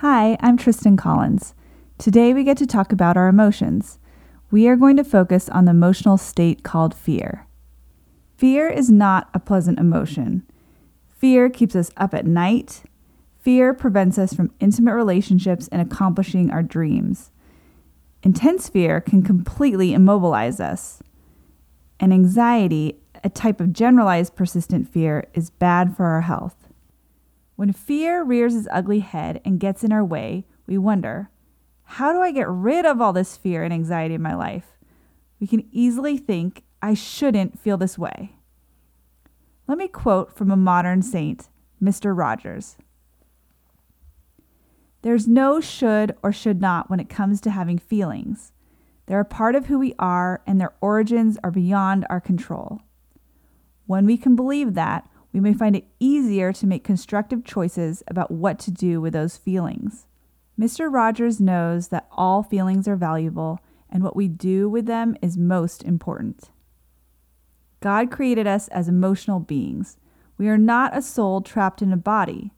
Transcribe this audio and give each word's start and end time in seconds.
Hi, 0.00 0.36
I'm 0.38 0.56
Tristen 0.56 0.96
Collins. 0.96 1.56
Today 1.98 2.32
we 2.32 2.44
get 2.44 2.56
to 2.58 2.68
talk 2.68 2.92
about 2.92 3.16
our 3.16 3.26
emotions. 3.26 3.98
We 4.48 4.68
are 4.68 4.76
going 4.76 4.96
to 4.96 5.02
focus 5.02 5.48
on 5.48 5.64
the 5.64 5.72
emotional 5.72 6.16
state 6.16 6.62
called 6.62 6.94
fear. 6.94 7.48
Fear 8.36 8.68
is 8.68 8.92
not 8.92 9.28
a 9.34 9.40
pleasant 9.40 9.80
emotion. 9.80 10.46
Fear 11.10 11.50
keeps 11.50 11.74
us 11.74 11.90
up 11.96 12.14
at 12.14 12.28
night. 12.28 12.84
Fear 13.40 13.74
prevents 13.74 14.18
us 14.18 14.32
from 14.32 14.52
intimate 14.60 14.94
relationships 14.94 15.66
and 15.72 15.82
accomplishing 15.82 16.48
our 16.52 16.62
dreams. 16.62 17.32
Intense 18.22 18.68
fear 18.68 19.00
can 19.00 19.24
completely 19.24 19.94
immobilize 19.94 20.60
us. 20.60 21.02
And 21.98 22.12
anxiety, 22.12 23.00
a 23.24 23.28
type 23.28 23.60
of 23.60 23.72
generalized 23.72 24.36
persistent 24.36 24.88
fear, 24.88 25.26
is 25.34 25.50
bad 25.50 25.96
for 25.96 26.06
our 26.06 26.20
health. 26.20 26.67
When 27.58 27.72
fear 27.72 28.22
rears 28.22 28.54
its 28.54 28.68
ugly 28.70 29.00
head 29.00 29.40
and 29.44 29.58
gets 29.58 29.82
in 29.82 29.90
our 29.90 30.04
way, 30.04 30.46
we 30.68 30.78
wonder, 30.78 31.28
how 31.82 32.12
do 32.12 32.20
I 32.20 32.30
get 32.30 32.46
rid 32.46 32.86
of 32.86 33.00
all 33.00 33.12
this 33.12 33.36
fear 33.36 33.64
and 33.64 33.74
anxiety 33.74 34.14
in 34.14 34.22
my 34.22 34.36
life? 34.36 34.78
We 35.40 35.48
can 35.48 35.68
easily 35.72 36.18
think, 36.18 36.62
I 36.80 36.94
shouldn't 36.94 37.58
feel 37.58 37.76
this 37.76 37.98
way. 37.98 38.36
Let 39.66 39.76
me 39.76 39.88
quote 39.88 40.36
from 40.36 40.52
a 40.52 40.56
modern 40.56 41.02
saint, 41.02 41.48
Mr. 41.82 42.16
Rogers. 42.16 42.76
There's 45.02 45.26
no 45.26 45.60
should 45.60 46.14
or 46.22 46.30
should 46.30 46.60
not 46.60 46.88
when 46.88 47.00
it 47.00 47.08
comes 47.08 47.40
to 47.40 47.50
having 47.50 47.78
feelings. 47.78 48.52
They're 49.06 49.18
a 49.18 49.24
part 49.24 49.56
of 49.56 49.66
who 49.66 49.80
we 49.80 49.96
are, 49.98 50.42
and 50.46 50.60
their 50.60 50.74
origins 50.80 51.36
are 51.42 51.50
beyond 51.50 52.06
our 52.08 52.20
control. 52.20 52.82
When 53.86 54.06
we 54.06 54.16
can 54.16 54.36
believe 54.36 54.74
that, 54.74 55.10
we 55.38 55.50
may 55.52 55.56
find 55.56 55.76
it 55.76 55.86
easier 56.00 56.52
to 56.52 56.66
make 56.66 56.82
constructive 56.82 57.44
choices 57.44 58.02
about 58.08 58.32
what 58.32 58.58
to 58.58 58.72
do 58.72 59.00
with 59.00 59.12
those 59.12 59.36
feelings. 59.36 60.08
Mr. 60.58 60.92
Rogers 60.92 61.40
knows 61.40 61.88
that 61.88 62.08
all 62.10 62.42
feelings 62.42 62.88
are 62.88 62.96
valuable 62.96 63.60
and 63.88 64.02
what 64.02 64.16
we 64.16 64.26
do 64.26 64.68
with 64.68 64.86
them 64.86 65.16
is 65.22 65.38
most 65.38 65.84
important. 65.84 66.50
God 67.80 68.10
created 68.10 68.48
us 68.48 68.66
as 68.68 68.88
emotional 68.88 69.38
beings. 69.38 69.96
We 70.38 70.48
are 70.48 70.58
not 70.58 70.96
a 70.96 71.02
soul 71.02 71.40
trapped 71.40 71.82
in 71.82 71.92
a 71.92 71.96
body. 71.96 72.50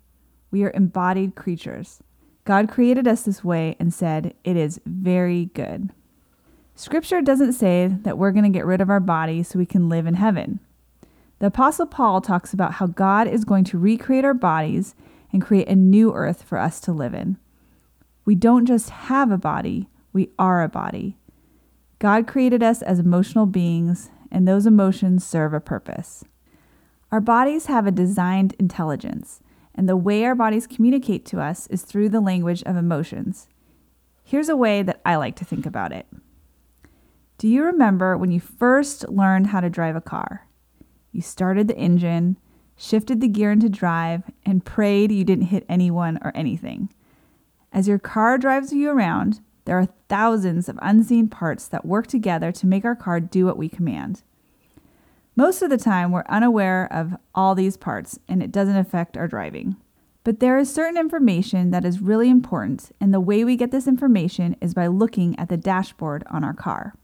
We 0.50 0.64
are 0.64 0.72
embodied 0.74 1.34
creatures. 1.34 2.02
God 2.46 2.70
created 2.70 3.06
us 3.06 3.24
this 3.24 3.44
way 3.44 3.76
and 3.78 3.92
said, 3.92 4.32
It 4.42 4.56
is 4.56 4.80
very 4.86 5.50
good. 5.52 5.90
Scripture 6.74 7.20
doesn't 7.20 7.52
say 7.52 7.88
that 7.88 8.16
we're 8.16 8.32
going 8.32 8.50
to 8.50 8.58
get 8.58 8.64
rid 8.64 8.80
of 8.80 8.88
our 8.88 9.00
body 9.00 9.42
so 9.42 9.58
we 9.58 9.66
can 9.66 9.90
live 9.90 10.06
in 10.06 10.14
heaven. 10.14 10.60
The 11.40 11.46
Apostle 11.46 11.86
Paul 11.86 12.20
talks 12.20 12.52
about 12.52 12.74
how 12.74 12.86
God 12.86 13.26
is 13.26 13.46
going 13.46 13.64
to 13.64 13.78
recreate 13.78 14.26
our 14.26 14.34
bodies 14.34 14.94
and 15.32 15.40
create 15.40 15.68
a 15.68 15.74
new 15.74 16.12
earth 16.12 16.42
for 16.42 16.58
us 16.58 16.80
to 16.80 16.92
live 16.92 17.14
in. 17.14 17.38
We 18.26 18.34
don't 18.34 18.66
just 18.66 18.90
have 18.90 19.30
a 19.30 19.38
body, 19.38 19.88
we 20.12 20.28
are 20.38 20.62
a 20.62 20.68
body. 20.68 21.16
God 21.98 22.26
created 22.26 22.62
us 22.62 22.82
as 22.82 22.98
emotional 22.98 23.46
beings, 23.46 24.10
and 24.30 24.46
those 24.46 24.66
emotions 24.66 25.24
serve 25.24 25.54
a 25.54 25.60
purpose. 25.60 26.24
Our 27.10 27.22
bodies 27.22 27.66
have 27.66 27.86
a 27.86 27.90
designed 27.90 28.54
intelligence, 28.58 29.40
and 29.74 29.88
the 29.88 29.96
way 29.96 30.24
our 30.24 30.34
bodies 30.34 30.66
communicate 30.66 31.24
to 31.26 31.40
us 31.40 31.66
is 31.68 31.82
through 31.82 32.10
the 32.10 32.20
language 32.20 32.62
of 32.64 32.76
emotions. 32.76 33.48
Here's 34.22 34.50
a 34.50 34.56
way 34.56 34.82
that 34.82 35.00
I 35.06 35.16
like 35.16 35.36
to 35.36 35.46
think 35.46 35.64
about 35.64 35.92
it. 35.92 36.06
Do 37.38 37.48
you 37.48 37.64
remember 37.64 38.18
when 38.18 38.30
you 38.30 38.40
first 38.40 39.08
learned 39.08 39.46
how 39.46 39.60
to 39.60 39.70
drive 39.70 39.96
a 39.96 40.02
car? 40.02 40.46
You 41.12 41.22
started 41.22 41.68
the 41.68 41.76
engine, 41.76 42.36
shifted 42.76 43.20
the 43.20 43.28
gear 43.28 43.50
into 43.50 43.68
drive, 43.68 44.22
and 44.44 44.64
prayed 44.64 45.12
you 45.12 45.24
didn't 45.24 45.46
hit 45.46 45.66
anyone 45.68 46.18
or 46.22 46.32
anything. 46.34 46.88
As 47.72 47.88
your 47.88 47.98
car 47.98 48.38
drives 48.38 48.72
you 48.72 48.90
around, 48.90 49.40
there 49.64 49.78
are 49.78 49.88
thousands 50.08 50.68
of 50.68 50.78
unseen 50.82 51.28
parts 51.28 51.68
that 51.68 51.84
work 51.84 52.06
together 52.06 52.50
to 52.52 52.66
make 52.66 52.84
our 52.84 52.96
car 52.96 53.20
do 53.20 53.46
what 53.46 53.58
we 53.58 53.68
command. 53.68 54.22
Most 55.36 55.62
of 55.62 55.70
the 55.70 55.78
time, 55.78 56.10
we're 56.10 56.24
unaware 56.28 56.88
of 56.92 57.16
all 57.34 57.54
these 57.54 57.76
parts 57.76 58.18
and 58.28 58.42
it 58.42 58.50
doesn't 58.50 58.76
affect 58.76 59.16
our 59.16 59.28
driving. 59.28 59.76
But 60.22 60.40
there 60.40 60.58
is 60.58 60.72
certain 60.72 60.98
information 60.98 61.70
that 61.70 61.84
is 61.84 62.02
really 62.02 62.28
important, 62.28 62.92
and 63.00 63.14
the 63.14 63.20
way 63.20 63.42
we 63.42 63.56
get 63.56 63.70
this 63.70 63.88
information 63.88 64.54
is 64.60 64.74
by 64.74 64.86
looking 64.86 65.38
at 65.38 65.48
the 65.48 65.56
dashboard 65.56 66.24
on 66.30 66.44
our 66.44 66.52
car. 66.52 66.94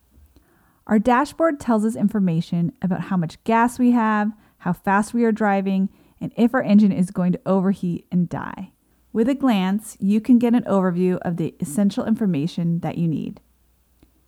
Our 0.86 0.98
dashboard 1.00 1.58
tells 1.58 1.84
us 1.84 1.96
information 1.96 2.72
about 2.80 3.02
how 3.02 3.16
much 3.16 3.42
gas 3.44 3.78
we 3.78 3.90
have, 3.90 4.32
how 4.58 4.72
fast 4.72 5.12
we 5.12 5.24
are 5.24 5.32
driving, 5.32 5.88
and 6.20 6.32
if 6.36 6.54
our 6.54 6.62
engine 6.62 6.92
is 6.92 7.10
going 7.10 7.32
to 7.32 7.40
overheat 7.44 8.06
and 8.12 8.28
die. 8.28 8.72
With 9.12 9.28
a 9.28 9.34
glance, 9.34 9.96
you 9.98 10.20
can 10.20 10.38
get 10.38 10.54
an 10.54 10.62
overview 10.64 11.18
of 11.22 11.38
the 11.38 11.54
essential 11.58 12.04
information 12.04 12.80
that 12.80 12.98
you 12.98 13.08
need. 13.08 13.40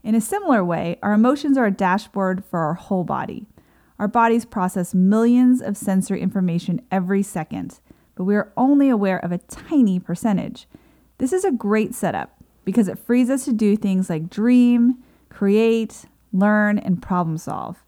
In 0.03 0.15
a 0.15 0.21
similar 0.21 0.65
way, 0.65 0.99
our 1.03 1.13
emotions 1.13 1.57
are 1.57 1.67
a 1.67 1.71
dashboard 1.71 2.45
for 2.45 2.61
our 2.61 2.75
whole 2.75 3.05
body. 3.05 3.47
Our 3.99 4.09
bodies 4.09 4.45
process 4.45 4.95
millions 4.95 5.61
of 5.61 5.77
sensory 5.77 6.21
information 6.21 6.81
every 6.91 7.23
second, 7.23 7.81
but 8.15 8.25
we 8.25 8.35
are 8.35 8.53
only 8.57 8.89
aware 8.89 9.19
of 9.19 9.31
a 9.31 9.39
tiny 9.39 10.01
percentage. 10.01 10.67
This 11.19 11.33
is 11.33 11.45
a 11.45 11.53
great 11.53 11.95
setup 11.95 12.43
because 12.65 12.89
it 12.89 12.99
frees 12.99 13.31
us 13.31 13.45
to 13.45 13.53
do 13.53 13.77
things 13.77 14.09
like 14.09 14.31
dream, 14.31 15.03
create, 15.29 16.07
learn, 16.33 16.79
and 16.79 17.03
problem 17.03 17.39
solve. 17.39 17.85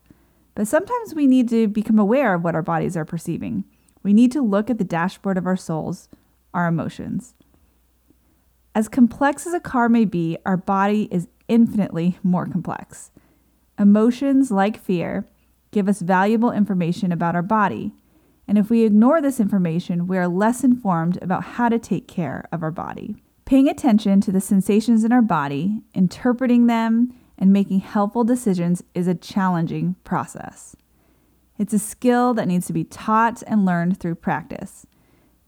But 0.55 0.69
sometimes 0.69 1.15
we 1.15 1.27
need 1.27 1.49
to 1.51 1.69
become 1.69 1.99
aware 1.99 2.35
of 2.35 2.45
what 2.45 2.55
our 2.55 2.63
bodies 2.63 2.97
are 2.97 3.05
perceiving. 3.05 3.65
We 4.03 4.13
need 4.13 4.33
to 4.33 4.43
look 4.43 4.71
at 4.71 4.79
the 4.79 4.85
dashboard 4.85 5.39
of 5.39 5.47
our 5.47 5.57
souls, 5.57 6.09
our 6.53 6.67
emotions. 6.67 7.35
As 8.75 8.89
complex 8.89 9.47
as 9.47 9.53
a 9.53 9.61
car 9.61 9.89
may 9.89 10.05
be, 10.05 10.39
our 10.47 10.57
body 10.57 11.09
is 11.11 11.29
infinitely 11.49 12.19
more 12.23 12.47
complex. 12.47 13.11
Emotions, 13.79 14.51
like 14.51 14.81
fear, 14.81 15.27
give 15.71 15.89
us 15.89 16.01
valuable 16.01 16.53
information 16.53 17.13
about 17.13 17.35
our 17.35 17.43
body. 17.43 17.93
And 18.47 18.59
if 18.59 18.71
we 18.71 18.85
ignore 18.85 19.21
this 19.21 19.41
information, 19.41 20.07
we 20.07 20.19
are 20.19 20.29
less 20.29 20.65
informed 20.65 21.19
about 21.23 21.45
how 21.45 21.69
to 21.69 21.79
take 21.79 22.09
care 22.09 22.49
of 22.53 22.63
our 22.63 22.71
body. 22.71 23.17
Paying 23.45 23.69
attention 23.69 24.21
to 24.21 24.33
the 24.33 24.41
sensations 24.41 25.05
in 25.05 25.13
our 25.13 25.23
body, 25.23 25.83
interpreting 25.95 26.67
them, 26.67 27.15
and 27.41 27.53
making 27.53 27.81
helpful 27.81 28.23
decisions 28.23 28.85
is 28.95 29.09
a 29.09 29.15
challenging 29.15 29.97
process. 30.05 30.77
It's 31.59 31.73
a 31.73 31.79
skill 31.79 32.35
that 32.35 32.47
needs 32.47 32.67
to 32.67 32.73
be 32.73 32.85
taught 32.85 33.43
and 33.47 33.65
learned 33.67 33.99
through 33.99 34.17
practice. 34.17 34.87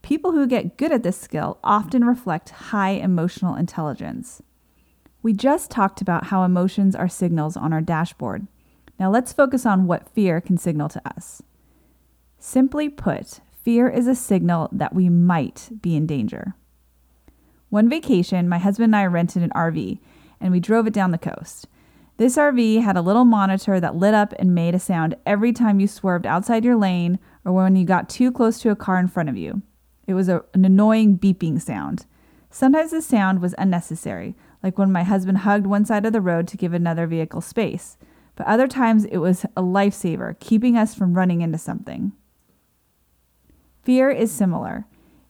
People 0.02 0.32
who 0.32 0.46
get 0.46 0.76
good 0.76 0.90
at 0.90 1.02
this 1.02 1.20
skill 1.20 1.58
often 1.62 2.04
reflect 2.04 2.50
high 2.50 2.90
emotional 2.90 3.54
intelligence. 3.54 4.42
We 5.22 5.32
just 5.32 5.70
talked 5.70 6.00
about 6.00 6.26
how 6.26 6.42
emotions 6.42 6.96
are 6.96 7.08
signals 7.08 7.56
on 7.56 7.72
our 7.72 7.80
dashboard. 7.80 8.48
Now 8.98 9.10
let's 9.10 9.32
focus 9.32 9.64
on 9.64 9.86
what 9.86 10.08
fear 10.08 10.40
can 10.40 10.58
signal 10.58 10.88
to 10.90 11.02
us. 11.16 11.42
Simply 12.38 12.88
put, 12.88 13.40
fear 13.62 13.88
is 13.88 14.08
a 14.08 14.16
signal 14.16 14.68
that 14.72 14.94
we 14.94 15.08
might 15.08 15.70
be 15.80 15.94
in 15.94 16.06
danger. 16.06 16.54
One 17.68 17.88
vacation, 17.88 18.48
my 18.48 18.58
husband 18.58 18.86
and 18.86 18.96
I 18.96 19.06
rented 19.06 19.42
an 19.42 19.50
RV 19.50 19.98
and 20.40 20.52
we 20.52 20.60
drove 20.60 20.86
it 20.86 20.92
down 20.92 21.12
the 21.12 21.18
coast. 21.18 21.68
This 22.18 22.36
RV 22.36 22.82
had 22.82 22.96
a 22.96 23.02
little 23.02 23.24
monitor 23.24 23.80
that 23.80 23.96
lit 23.96 24.14
up 24.14 24.34
and 24.38 24.54
made 24.54 24.74
a 24.74 24.78
sound 24.78 25.16
every 25.24 25.52
time 25.52 25.80
you 25.80 25.86
swerved 25.86 26.26
outside 26.26 26.64
your 26.64 26.76
lane 26.76 27.18
or 27.44 27.52
when 27.52 27.74
you 27.74 27.84
got 27.84 28.08
too 28.08 28.30
close 28.30 28.58
to 28.60 28.70
a 28.70 28.76
car 28.76 28.98
in 28.98 29.08
front 29.08 29.28
of 29.28 29.36
you. 29.36 29.62
It 30.06 30.14
was 30.14 30.28
a, 30.28 30.44
an 30.54 30.64
annoying 30.64 31.18
beeping 31.18 31.60
sound. 31.60 32.06
Sometimes 32.50 32.90
the 32.90 33.00
sound 33.00 33.40
was 33.40 33.54
unnecessary, 33.56 34.36
like 34.62 34.78
when 34.78 34.92
my 34.92 35.04
husband 35.04 35.38
hugged 35.38 35.66
one 35.66 35.86
side 35.86 36.04
of 36.04 36.12
the 36.12 36.20
road 36.20 36.46
to 36.48 36.56
give 36.56 36.74
another 36.74 37.06
vehicle 37.06 37.40
space, 37.40 37.96
but 38.36 38.46
other 38.46 38.68
times 38.68 39.06
it 39.06 39.18
was 39.18 39.44
a 39.56 39.62
lifesaver, 39.62 40.38
keeping 40.38 40.76
us 40.76 40.94
from 40.94 41.14
running 41.14 41.40
into 41.40 41.58
something. 41.58 42.12
Fear 43.82 44.10
is 44.10 44.30
similar. 44.30 44.86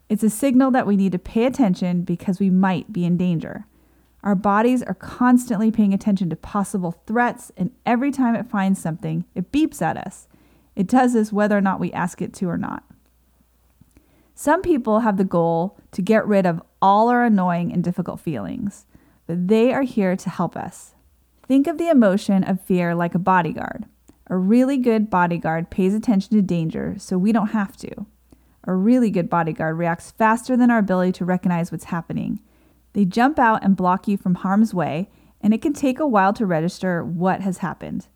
It's 0.08 0.22
a 0.22 0.30
signal 0.30 0.70
that 0.72 0.86
we 0.86 0.96
need 0.96 1.12
to 1.12 1.18
pay 1.18 1.46
attention 1.46 2.02
because 2.02 2.38
we 2.38 2.50
might 2.50 2.92
be 2.92 3.04
in 3.04 3.16
danger. 3.16 3.66
Our 4.22 4.34
bodies 4.36 4.82
are 4.82 4.94
constantly 4.94 5.70
paying 5.72 5.92
attention 5.92 6.30
to 6.30 6.36
possible 6.36 7.02
threats, 7.06 7.50
and 7.56 7.72
every 7.84 8.12
time 8.12 8.36
it 8.36 8.48
finds 8.48 8.80
something, 8.80 9.24
it 9.34 9.50
beeps 9.50 9.82
at 9.82 9.96
us. 9.96 10.28
It 10.76 10.86
does 10.86 11.12
this 11.12 11.32
whether 11.32 11.56
or 11.56 11.60
not 11.60 11.80
we 11.80 11.92
ask 11.92 12.22
it 12.22 12.32
to 12.34 12.48
or 12.48 12.56
not. 12.56 12.84
Some 14.34 14.62
people 14.62 15.00
have 15.00 15.16
the 15.16 15.24
goal 15.24 15.78
to 15.90 16.02
get 16.02 16.26
rid 16.26 16.46
of 16.46 16.62
all 16.80 17.08
our 17.08 17.24
annoying 17.24 17.72
and 17.72 17.82
difficult 17.82 18.20
feelings, 18.20 18.86
but 19.26 19.48
they 19.48 19.72
are 19.72 19.82
here 19.82 20.16
to 20.16 20.30
help 20.30 20.56
us. 20.56 20.94
Think 21.46 21.66
of 21.66 21.76
the 21.76 21.88
emotion 21.88 22.44
of 22.44 22.60
fear 22.60 22.94
like 22.94 23.14
a 23.14 23.18
bodyguard. 23.18 23.86
A 24.28 24.36
really 24.36 24.78
good 24.78 25.10
bodyguard 25.10 25.68
pays 25.68 25.94
attention 25.94 26.36
to 26.36 26.42
danger 26.42 26.94
so 26.98 27.18
we 27.18 27.32
don't 27.32 27.48
have 27.48 27.76
to. 27.78 28.06
A 28.64 28.72
really 28.72 29.10
good 29.10 29.28
bodyguard 29.28 29.76
reacts 29.76 30.12
faster 30.12 30.56
than 30.56 30.70
our 30.70 30.78
ability 30.78 31.12
to 31.12 31.24
recognize 31.24 31.72
what's 31.72 31.84
happening 31.84 32.40
they 32.92 33.04
jump 33.04 33.38
out 33.38 33.64
and 33.64 33.76
block 33.76 34.06
you 34.06 34.16
from 34.16 34.36
harm's 34.36 34.74
way, 34.74 35.08
and 35.40 35.52
it 35.52 35.62
can 35.62 35.72
take 35.72 35.98
a 35.98 36.06
while 36.06 36.32
to 36.34 36.46
register 36.46 37.04
what 37.04 37.40
has 37.40 37.58
happened. 37.58 38.08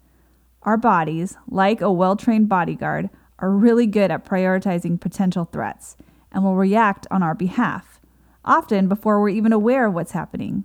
Our 0.62 0.76
bodies, 0.76 1.36
like 1.48 1.80
a 1.80 1.92
well 1.92 2.16
trained 2.16 2.48
bodyguard, 2.48 3.10
are 3.38 3.50
really 3.50 3.86
good 3.86 4.10
at 4.10 4.24
prioritizing 4.24 5.00
potential 5.00 5.44
threats 5.44 5.96
and 6.32 6.42
will 6.42 6.56
react 6.56 7.06
on 7.10 7.22
our 7.22 7.34
behalf. 7.34 8.00
often 8.44 8.86
before 8.88 9.20
we're 9.20 9.28
even 9.28 9.52
aware 9.52 9.86
of 9.86 9.94
what's 9.94 10.12
happening. 10.12 10.64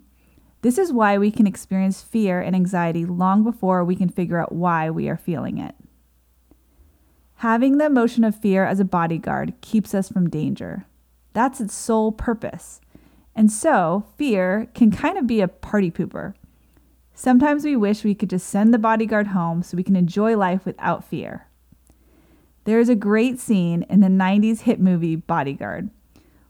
This 0.61 0.77
is 0.77 0.93
why 0.93 1.17
we 1.17 1.31
can 1.31 1.47
experience 1.47 2.03
fear 2.03 2.39
and 2.39 2.55
anxiety 2.55 3.05
long 3.05 3.43
before 3.43 3.83
we 3.83 3.95
can 3.95 4.09
figure 4.09 4.39
out 4.39 4.51
why 4.51 4.91
we 4.91 5.09
are 5.09 5.17
feeling 5.17 5.57
it. 5.57 5.73
Having 7.37 7.79
the 7.79 7.87
emotion 7.87 8.23
of 8.23 8.35
fear 8.35 8.63
as 8.65 8.79
a 8.79 8.85
bodyguard 8.85 9.55
keeps 9.61 9.95
us 9.95 10.09
from 10.09 10.29
danger. 10.29 10.85
That's 11.33 11.59
its 11.59 11.73
sole 11.73 12.11
purpose. 12.11 12.79
And 13.35 13.51
so, 13.51 14.05
fear 14.17 14.69
can 14.73 14.91
kind 14.91 15.17
of 15.17 15.27
be 15.27 15.41
a 15.41 15.47
party 15.47 15.89
pooper. 15.89 16.33
Sometimes 17.13 17.63
we 17.63 17.75
wish 17.75 18.03
we 18.03 18.15
could 18.15 18.29
just 18.29 18.47
send 18.47 18.73
the 18.73 18.79
bodyguard 18.79 19.27
home 19.27 19.63
so 19.63 19.77
we 19.77 19.83
can 19.83 19.95
enjoy 19.95 20.35
life 20.35 20.65
without 20.65 21.03
fear. 21.03 21.47
There 22.63 22.79
is 22.79 22.89
a 22.89 22.95
great 22.95 23.39
scene 23.39 23.83
in 23.89 24.01
the 24.01 24.07
90s 24.07 24.61
hit 24.61 24.79
movie 24.79 25.15
Bodyguard. 25.15 25.89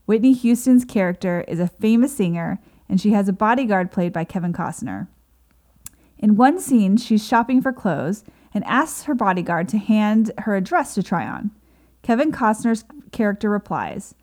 Whitney 0.05 0.33
Houston's 0.33 0.83
character 0.83 1.45
is 1.47 1.59
a 1.59 1.67
famous 1.67 2.15
singer, 2.15 2.59
and 2.89 2.99
she 2.99 3.11
has 3.11 3.29
a 3.29 3.33
bodyguard 3.33 3.91
played 3.91 4.11
by 4.11 4.25
Kevin 4.25 4.51
Costner. 4.51 5.07
In 6.17 6.35
one 6.35 6.59
scene, 6.59 6.97
she's 6.97 7.25
shopping 7.25 7.61
for 7.61 7.71
clothes 7.71 8.23
and 8.53 8.63
asks 8.65 9.03
her 9.03 9.15
bodyguard 9.15 9.69
to 9.69 9.77
hand 9.77 10.31
her 10.39 10.55
a 10.55 10.61
dress 10.61 10.93
to 10.95 11.03
try 11.03 11.25
on. 11.25 11.51
Kevin 12.01 12.31
Costner's 12.31 12.83
character 13.11 13.49
replies, 13.49 14.13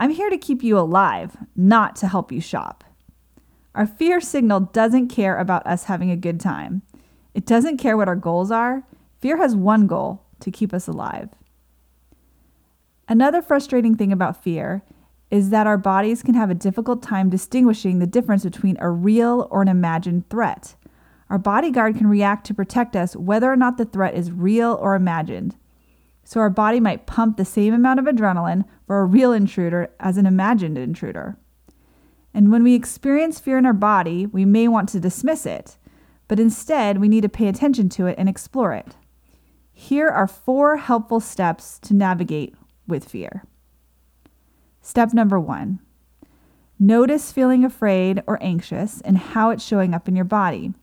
I'm 0.00 0.10
here 0.10 0.30
to 0.30 0.38
keep 0.38 0.62
you 0.62 0.78
alive, 0.78 1.36
not 1.56 1.96
to 1.96 2.08
help 2.08 2.30
you 2.30 2.40
shop. 2.40 2.84
Our 3.74 3.86
fear 3.86 4.20
signal 4.20 4.60
doesn't 4.60 5.08
care 5.08 5.36
about 5.38 5.66
us 5.66 5.84
having 5.84 6.10
a 6.10 6.16
good 6.16 6.40
time. 6.40 6.82
It 7.34 7.46
doesn't 7.46 7.78
care 7.78 7.96
what 7.96 8.08
our 8.08 8.16
goals 8.16 8.50
are. 8.50 8.84
Fear 9.20 9.38
has 9.38 9.56
one 9.56 9.86
goal 9.86 10.22
to 10.40 10.50
keep 10.50 10.72
us 10.72 10.88
alive. 10.88 11.30
Another 13.08 13.42
frustrating 13.42 13.96
thing 13.96 14.12
about 14.12 14.42
fear 14.42 14.82
is 15.30 15.50
that 15.50 15.66
our 15.66 15.78
bodies 15.78 16.22
can 16.22 16.34
have 16.34 16.50
a 16.50 16.54
difficult 16.54 17.02
time 17.02 17.28
distinguishing 17.28 17.98
the 17.98 18.06
difference 18.06 18.44
between 18.44 18.76
a 18.80 18.90
real 18.90 19.48
or 19.50 19.62
an 19.62 19.68
imagined 19.68 20.28
threat. 20.30 20.74
Our 21.28 21.38
bodyguard 21.38 21.96
can 21.96 22.06
react 22.06 22.46
to 22.46 22.54
protect 22.54 22.96
us 22.96 23.14
whether 23.14 23.50
or 23.52 23.56
not 23.56 23.76
the 23.76 23.84
threat 23.84 24.14
is 24.14 24.32
real 24.32 24.78
or 24.80 24.94
imagined. 24.94 25.56
So 26.28 26.40
our 26.40 26.50
body 26.50 26.78
might 26.78 27.06
pump 27.06 27.38
the 27.38 27.44
same 27.46 27.72
amount 27.72 28.00
of 28.00 28.04
adrenaline 28.04 28.66
for 28.86 29.00
a 29.00 29.06
real 29.06 29.32
intruder 29.32 29.88
as 29.98 30.18
an 30.18 30.26
imagined 30.26 30.76
intruder. 30.76 31.38
And 32.34 32.52
when 32.52 32.62
we 32.62 32.74
experience 32.74 33.40
fear 33.40 33.56
in 33.56 33.64
our 33.64 33.72
body, 33.72 34.26
we 34.26 34.44
may 34.44 34.68
want 34.68 34.90
to 34.90 35.00
dismiss 35.00 35.46
it, 35.46 35.78
but 36.28 36.38
instead 36.38 36.98
we 36.98 37.08
need 37.08 37.22
to 37.22 37.30
pay 37.30 37.48
attention 37.48 37.88
to 37.88 38.06
it 38.06 38.16
and 38.18 38.28
explore 38.28 38.74
it. 38.74 38.94
Here 39.72 40.06
are 40.06 40.26
four 40.26 40.76
helpful 40.76 41.20
steps 41.20 41.78
to 41.78 41.94
navigate 41.94 42.54
with 42.86 43.08
fear. 43.08 43.44
Step 44.82 45.14
number 45.14 45.40
one 45.40 45.80
notice 46.78 47.32
feeling 47.32 47.64
afraid 47.64 48.22
or 48.26 48.38
anxious 48.42 49.00
and 49.00 49.16
how 49.16 49.48
it's 49.48 49.64
showing 49.64 49.94
up 49.94 50.06
in 50.06 50.14
your 50.14 50.26
body. 50.26 50.74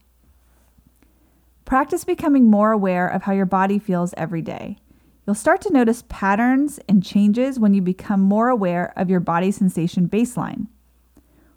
Practice 1.64 2.02
becoming 2.02 2.50
more 2.50 2.72
aware 2.72 3.06
of 3.06 3.22
how 3.22 3.32
your 3.32 3.46
body 3.46 3.78
feels 3.78 4.12
every 4.16 4.42
day. 4.42 4.78
You'll 5.26 5.34
start 5.34 5.60
to 5.62 5.72
notice 5.72 6.04
patterns 6.08 6.78
and 6.88 7.02
changes 7.02 7.58
when 7.58 7.74
you 7.74 7.82
become 7.82 8.20
more 8.20 8.48
aware 8.48 8.92
of 8.96 9.10
your 9.10 9.18
body 9.18 9.50
sensation 9.50 10.08
baseline. 10.08 10.68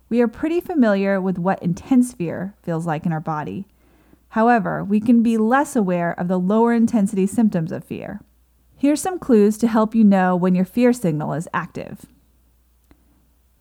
We 0.10 0.22
are 0.22 0.28
pretty 0.28 0.60
familiar 0.60 1.22
with 1.22 1.38
what 1.38 1.62
intense 1.62 2.14
fear 2.14 2.56
feels 2.64 2.88
like 2.88 3.06
in 3.06 3.14
our 3.14 3.20
body. 3.20 3.68
However, 4.30 4.84
we 4.84 5.00
can 5.00 5.22
be 5.22 5.38
less 5.38 5.76
aware 5.76 6.20
of 6.20 6.28
the 6.28 6.40
lower 6.40 6.74
intensity 6.74 7.28
symptoms 7.28 7.72
of 7.72 7.84
fear. 7.84 8.22
Here's 8.76 9.02
some 9.02 9.20
clues 9.20 9.58
to 9.60 9.68
help 9.68 9.94
you 9.94 10.04
know 10.04 10.36
when 10.36 10.56
your 10.56 10.66
fear 10.66 10.92
signal 10.92 11.34
is 11.34 11.48
active 11.54 12.08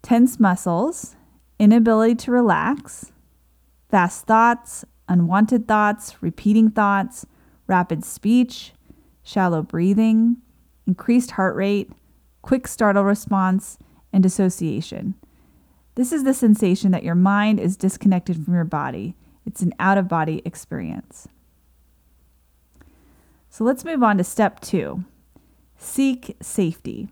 tense 0.01 0.41
muscles, 0.41 1.17
inability 1.59 2.15
to 2.15 2.31
relax, 2.31 3.13
fast 3.91 4.25
thoughts, 4.25 4.87
unwanted 5.07 5.69
thoughts, 5.69 6.23
repeating 6.23 6.71
thoughts, 6.71 7.27
rapid 7.67 8.03
speech, 8.05 8.73
shallow 9.29 9.63
breathing, 9.63 10.39
increased 10.87 11.33
heart 11.33 11.55
rate, 11.55 11.93
quick 12.41 12.67
startle 12.67 13.05
response, 13.05 13.77
and 14.11 14.23
dissociation. 14.23 15.15
This 15.97 16.13
is 16.13 16.25
the 16.25 16.33
sensation 16.33 16.93
that 16.93 17.03
your 17.03 17.15
mind 17.15 17.61
is 17.61 17.77
disconnected 17.77 18.43
from 18.43 18.55
your 18.55 18.65
body. 18.65 19.15
It's 19.45 19.61
an 19.61 19.75
out 19.79 19.99
of 19.99 20.09
body 20.09 20.41
experience. 20.47 21.29
So 23.51 23.65
let's 23.65 23.85
move 23.85 24.03
on 24.03 24.17
to 24.17 24.25
step 24.25 24.61
two 24.61 25.05
seek 25.77 26.37
safety. 26.41 27.09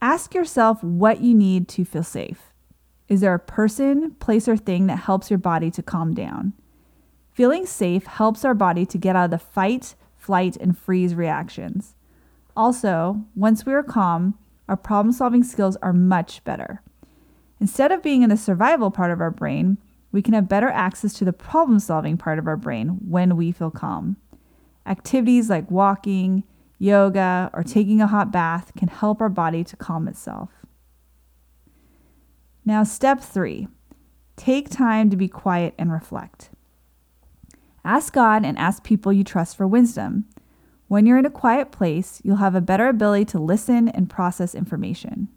Ask 0.00 0.34
yourself 0.34 0.82
what 0.82 1.20
you 1.20 1.34
need 1.34 1.68
to 1.68 1.84
feel 1.84 2.02
safe. 2.02 2.52
Is 3.08 3.20
there 3.20 3.34
a 3.34 3.38
person, 3.38 4.12
place, 4.12 4.48
or 4.48 4.56
thing 4.56 4.86
that 4.86 5.00
helps 5.00 5.30
your 5.30 5.38
body 5.38 5.70
to 5.72 5.82
calm 5.82 6.14
down? 6.14 6.52
Feeling 7.32 7.66
safe 7.66 8.06
helps 8.06 8.44
our 8.44 8.54
body 8.54 8.86
to 8.86 8.96
get 8.96 9.16
out 9.16 9.26
of 9.26 9.30
the 9.30 9.38
fight, 9.38 9.94
flight, 10.24 10.56
and 10.56 10.76
freeze 10.76 11.14
reactions. 11.14 11.94
Also, 12.56 13.24
once 13.36 13.66
we 13.66 13.74
are 13.74 13.82
calm, 13.82 14.38
our 14.68 14.76
problem 14.76 15.12
solving 15.12 15.44
skills 15.44 15.76
are 15.82 15.92
much 15.92 16.42
better. 16.44 16.80
Instead 17.60 17.92
of 17.92 18.02
being 18.02 18.22
in 18.22 18.30
the 18.30 18.36
survival 18.36 18.90
part 18.90 19.10
of 19.10 19.20
our 19.20 19.30
brain, 19.30 19.76
we 20.12 20.22
can 20.22 20.32
have 20.32 20.48
better 20.48 20.68
access 20.68 21.12
to 21.14 21.24
the 21.24 21.32
problem 21.32 21.78
solving 21.78 22.16
part 22.16 22.38
of 22.38 22.46
our 22.46 22.56
brain 22.56 22.98
when 23.06 23.36
we 23.36 23.52
feel 23.52 23.70
calm. 23.70 24.16
Activities 24.86 25.50
like 25.50 25.70
walking, 25.70 26.44
yoga, 26.78 27.50
or 27.52 27.62
taking 27.62 28.00
a 28.00 28.06
hot 28.06 28.32
bath 28.32 28.72
can 28.76 28.88
help 28.88 29.20
our 29.20 29.28
body 29.28 29.62
to 29.64 29.76
calm 29.76 30.08
itself. 30.08 30.50
Now, 32.64 32.82
step 32.82 33.20
three 33.20 33.68
take 34.36 34.70
time 34.70 35.10
to 35.10 35.16
be 35.16 35.28
quiet 35.28 35.74
and 35.78 35.92
reflect. 35.92 36.50
Ask 37.84 38.14
God 38.14 38.44
and 38.44 38.58
ask 38.58 38.82
people 38.82 39.12
you 39.12 39.24
trust 39.24 39.56
for 39.56 39.66
wisdom. 39.66 40.24
When 40.88 41.04
you're 41.04 41.18
in 41.18 41.26
a 41.26 41.30
quiet 41.30 41.70
place, 41.70 42.20
you'll 42.24 42.36
have 42.36 42.54
a 42.54 42.60
better 42.60 42.88
ability 42.88 43.26
to 43.26 43.38
listen 43.38 43.88
and 43.88 44.08
process 44.08 44.54
information. 44.54 45.28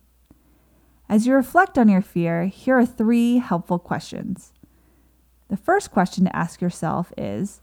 As 1.10 1.28
you 1.28 1.34
reflect 1.34 1.78
on 1.78 1.90
your 1.90 2.02
fear, 2.02 2.46
here 2.46 2.78
are 2.78 2.86
three 2.86 3.38
helpful 3.38 3.80
questions. 3.80 4.54
The 5.50 5.58
first 5.58 5.92
question 5.92 6.26
to 6.26 6.36
ask 6.36 6.62
yourself 6.62 7.12
is 7.18 7.62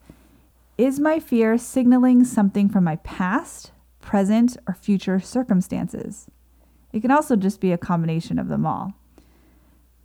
Is 0.77 1.01
my 1.01 1.19
fear 1.19 1.57
signaling 1.57 2.25
something 2.25 2.69
from 2.69 2.85
my 2.85 2.97
past, 2.97 3.73
present, 4.01 4.57
or 4.67 4.75
future 4.75 5.21
circumstances? 5.21 6.27
It 6.93 7.01
can 7.01 7.11
also 7.11 7.37
just 7.37 7.61
be 7.61 7.73
a 7.73 7.79
combination 7.79 8.39
of 8.39 8.49
them 8.49 8.65
all. 8.65 8.95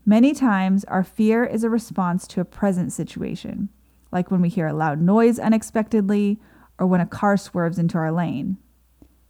Many 0.06 0.34
times, 0.34 0.86
our 0.86 1.04
fear 1.04 1.46
is 1.46 1.64
a 1.64 1.70
response 1.70 2.28
to 2.28 2.42
a 2.42 2.46
present 2.46 2.92
situation 2.92 3.70
like 4.12 4.32
when 4.32 4.42
we 4.42 4.50
hear 4.50 4.68
a 4.68 4.74
loud 4.74 5.02
noise 5.02 5.40
unexpectedly 5.40 6.40
or 6.78 6.88
when 6.88 7.02
a 7.02 7.06
car 7.06 7.38
swerves 7.38 7.78
into 7.78 7.98
our 7.98 8.12
lane. 8.12 8.58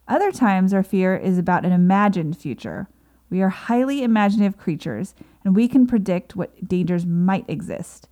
Other 0.07 0.31
times, 0.31 0.73
our 0.73 0.83
fear 0.83 1.15
is 1.15 1.37
about 1.37 1.65
an 1.65 1.71
imagined 1.71 2.37
future. 2.37 2.87
We 3.29 3.41
are 3.41 3.49
highly 3.49 4.01
imaginative 4.01 4.57
creatures, 4.57 5.13
and 5.45 5.55
we 5.55 5.67
can 5.67 5.85
predict 5.85 6.35
what 6.35 6.67
dangers 6.67 7.05
might 7.05 7.47
exist. 7.47 8.07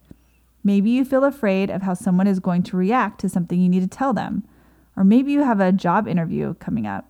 Maybe 0.63 0.91
you 0.91 1.05
feel 1.05 1.23
afraid 1.23 1.69
of 1.69 1.81
how 1.81 1.93
someone 1.95 2.27
is 2.27 2.39
going 2.39 2.63
to 2.63 2.77
react 2.77 3.19
to 3.21 3.29
something 3.29 3.59
you 3.59 3.69
need 3.69 3.81
to 3.81 3.87
tell 3.87 4.13
them, 4.13 4.43
or 4.95 5.03
maybe 5.03 5.31
you 5.31 5.43
have 5.43 5.59
a 5.59 5.71
job 5.71 6.07
interview 6.07 6.53
coming 6.55 6.85
up. 6.85 7.07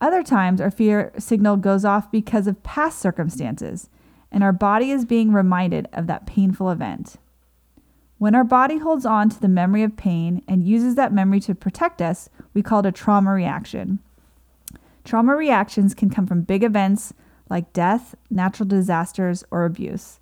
Other 0.00 0.22
times, 0.22 0.60
our 0.60 0.70
fear 0.70 1.12
signal 1.18 1.56
goes 1.56 1.84
off 1.84 2.10
because 2.10 2.46
of 2.46 2.62
past 2.62 2.98
circumstances, 2.98 3.88
and 4.30 4.44
our 4.44 4.52
body 4.52 4.90
is 4.90 5.06
being 5.06 5.32
reminded 5.32 5.88
of 5.92 6.06
that 6.08 6.26
painful 6.26 6.68
event. 6.68 7.16
When 8.18 8.34
our 8.34 8.44
body 8.44 8.78
holds 8.78 9.04
on 9.04 9.28
to 9.30 9.40
the 9.40 9.48
memory 9.48 9.82
of 9.82 9.96
pain 9.96 10.42
and 10.46 10.64
uses 10.64 10.94
that 10.94 11.12
memory 11.12 11.40
to 11.40 11.54
protect 11.54 12.00
us, 12.00 12.28
we 12.54 12.62
call 12.62 12.80
it 12.80 12.86
a 12.86 12.92
trauma 12.92 13.32
reaction. 13.32 13.98
Trauma 15.04 15.34
reactions 15.34 15.94
can 15.94 16.10
come 16.10 16.26
from 16.26 16.42
big 16.42 16.62
events 16.62 17.12
like 17.50 17.72
death, 17.72 18.14
natural 18.30 18.68
disasters, 18.68 19.44
or 19.50 19.64
abuse. 19.64 20.20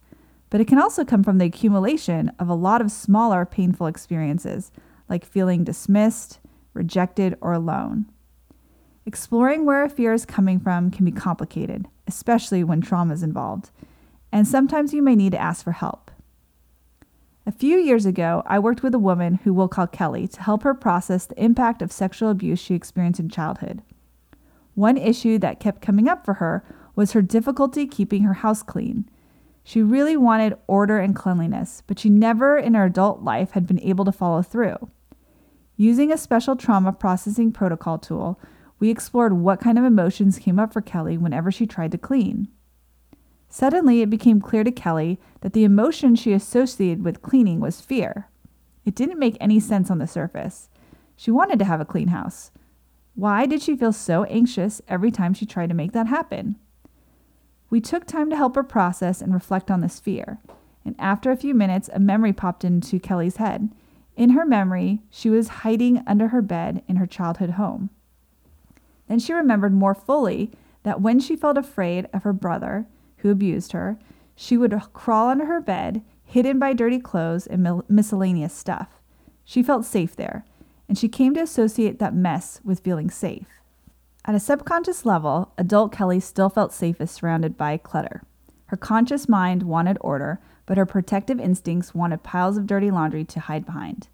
But 0.50 0.60
it 0.60 0.66
can 0.66 0.78
also 0.78 1.04
come 1.04 1.22
from 1.22 1.38
the 1.38 1.46
accumulation 1.46 2.30
of 2.38 2.48
a 2.48 2.54
lot 2.54 2.80
of 2.80 2.90
smaller 2.90 3.46
painful 3.46 3.86
experiences, 3.86 4.72
like 5.08 5.24
feeling 5.24 5.64
dismissed, 5.64 6.40
rejected, 6.74 7.36
or 7.40 7.52
alone. 7.52 8.06
Exploring 9.06 9.64
where 9.64 9.84
a 9.84 9.88
fear 9.88 10.12
is 10.12 10.24
coming 10.24 10.60
from 10.60 10.90
can 10.90 11.04
be 11.04 11.12
complicated, 11.12 11.88
especially 12.06 12.62
when 12.62 12.80
trauma 12.80 13.14
is 13.14 13.22
involved, 13.22 13.70
and 14.30 14.46
sometimes 14.46 14.94
you 14.94 15.02
may 15.02 15.16
need 15.16 15.32
to 15.32 15.40
ask 15.40 15.64
for 15.64 15.72
help. 15.72 16.11
A 17.44 17.50
few 17.50 17.76
years 17.76 18.06
ago, 18.06 18.44
I 18.46 18.60
worked 18.60 18.84
with 18.84 18.94
a 18.94 19.00
woman 19.00 19.40
who 19.42 19.52
we'll 19.52 19.66
call 19.66 19.88
Kelly 19.88 20.28
to 20.28 20.42
help 20.42 20.62
her 20.62 20.74
process 20.74 21.26
the 21.26 21.42
impact 21.42 21.82
of 21.82 21.90
sexual 21.90 22.30
abuse 22.30 22.60
she 22.60 22.74
experienced 22.74 23.18
in 23.18 23.28
childhood. 23.28 23.82
One 24.74 24.96
issue 24.96 25.38
that 25.38 25.58
kept 25.58 25.82
coming 25.82 26.06
up 26.06 26.24
for 26.24 26.34
her 26.34 26.64
was 26.94 27.12
her 27.12 27.22
difficulty 27.22 27.88
keeping 27.88 28.22
her 28.22 28.34
house 28.34 28.62
clean. 28.62 29.08
She 29.64 29.82
really 29.82 30.16
wanted 30.16 30.56
order 30.68 30.98
and 30.98 31.16
cleanliness, 31.16 31.82
but 31.88 31.98
she 31.98 32.08
never 32.08 32.56
in 32.56 32.74
her 32.74 32.84
adult 32.84 33.22
life 33.22 33.52
had 33.52 33.66
been 33.66 33.80
able 33.80 34.04
to 34.04 34.12
follow 34.12 34.42
through. 34.42 34.76
Using 35.76 36.12
a 36.12 36.18
special 36.18 36.54
trauma 36.54 36.92
processing 36.92 37.50
protocol 37.50 37.98
tool, 37.98 38.38
we 38.78 38.88
explored 38.88 39.32
what 39.32 39.60
kind 39.60 39.78
of 39.78 39.84
emotions 39.84 40.38
came 40.38 40.60
up 40.60 40.72
for 40.72 40.80
Kelly 40.80 41.18
whenever 41.18 41.50
she 41.50 41.66
tried 41.66 41.90
to 41.90 41.98
clean. 41.98 42.48
Suddenly, 43.54 44.00
it 44.00 44.08
became 44.08 44.40
clear 44.40 44.64
to 44.64 44.72
Kelly 44.72 45.20
that 45.42 45.52
the 45.52 45.62
emotion 45.62 46.14
she 46.14 46.32
associated 46.32 47.04
with 47.04 47.20
cleaning 47.20 47.60
was 47.60 47.82
fear. 47.82 48.30
It 48.86 48.94
didn't 48.94 49.18
make 49.18 49.36
any 49.38 49.60
sense 49.60 49.90
on 49.90 49.98
the 49.98 50.06
surface. 50.06 50.70
She 51.16 51.30
wanted 51.30 51.58
to 51.58 51.66
have 51.66 51.78
a 51.78 51.84
clean 51.84 52.08
house. 52.08 52.50
Why 53.14 53.44
did 53.44 53.60
she 53.60 53.76
feel 53.76 53.92
so 53.92 54.24
anxious 54.24 54.80
every 54.88 55.10
time 55.10 55.34
she 55.34 55.44
tried 55.44 55.68
to 55.68 55.74
make 55.74 55.92
that 55.92 56.06
happen? 56.06 56.56
We 57.68 57.78
took 57.78 58.06
time 58.06 58.30
to 58.30 58.36
help 58.36 58.54
her 58.54 58.62
process 58.62 59.20
and 59.20 59.34
reflect 59.34 59.70
on 59.70 59.80
this 59.82 60.00
fear. 60.00 60.38
And 60.82 60.96
after 60.98 61.30
a 61.30 61.36
few 61.36 61.52
minutes, 61.52 61.90
a 61.92 62.00
memory 62.00 62.32
popped 62.32 62.64
into 62.64 62.98
Kelly's 62.98 63.36
head. 63.36 63.68
In 64.16 64.30
her 64.30 64.46
memory, 64.46 65.02
she 65.10 65.28
was 65.28 65.48
hiding 65.60 66.02
under 66.06 66.28
her 66.28 66.40
bed 66.40 66.82
in 66.88 66.96
her 66.96 67.06
childhood 67.06 67.50
home. 67.50 67.90
Then 69.08 69.18
she 69.18 69.34
remembered 69.34 69.74
more 69.74 69.94
fully 69.94 70.52
that 70.84 71.02
when 71.02 71.20
she 71.20 71.36
felt 71.36 71.58
afraid 71.58 72.08
of 72.14 72.22
her 72.22 72.32
brother, 72.32 72.86
who 73.22 73.30
abused 73.30 73.72
her, 73.72 73.98
she 74.34 74.56
would 74.56 74.78
crawl 74.92 75.28
under 75.28 75.46
her 75.46 75.60
bed, 75.60 76.02
hidden 76.24 76.58
by 76.58 76.72
dirty 76.72 76.98
clothes 76.98 77.46
and 77.46 77.82
miscellaneous 77.88 78.54
stuff. 78.54 79.00
She 79.44 79.62
felt 79.62 79.84
safe 79.84 80.14
there, 80.16 80.44
and 80.88 80.96
she 80.98 81.08
came 81.08 81.34
to 81.34 81.42
associate 81.42 81.98
that 81.98 82.14
mess 82.14 82.60
with 82.64 82.80
feeling 82.80 83.10
safe. 83.10 83.48
At 84.24 84.34
a 84.34 84.40
subconscious 84.40 85.04
level, 85.04 85.52
adult 85.58 85.92
Kelly 85.92 86.20
still 86.20 86.48
felt 86.48 86.72
safest 86.72 87.14
surrounded 87.14 87.56
by 87.56 87.76
clutter. 87.76 88.22
Her 88.66 88.76
conscious 88.76 89.28
mind 89.28 89.64
wanted 89.64 89.98
order, 90.00 90.40
but 90.64 90.78
her 90.78 90.86
protective 90.86 91.40
instincts 91.40 91.94
wanted 91.94 92.22
piles 92.22 92.56
of 92.56 92.66
dirty 92.66 92.90
laundry 92.90 93.24
to 93.24 93.40
hide 93.40 93.66
behind. 93.66 94.08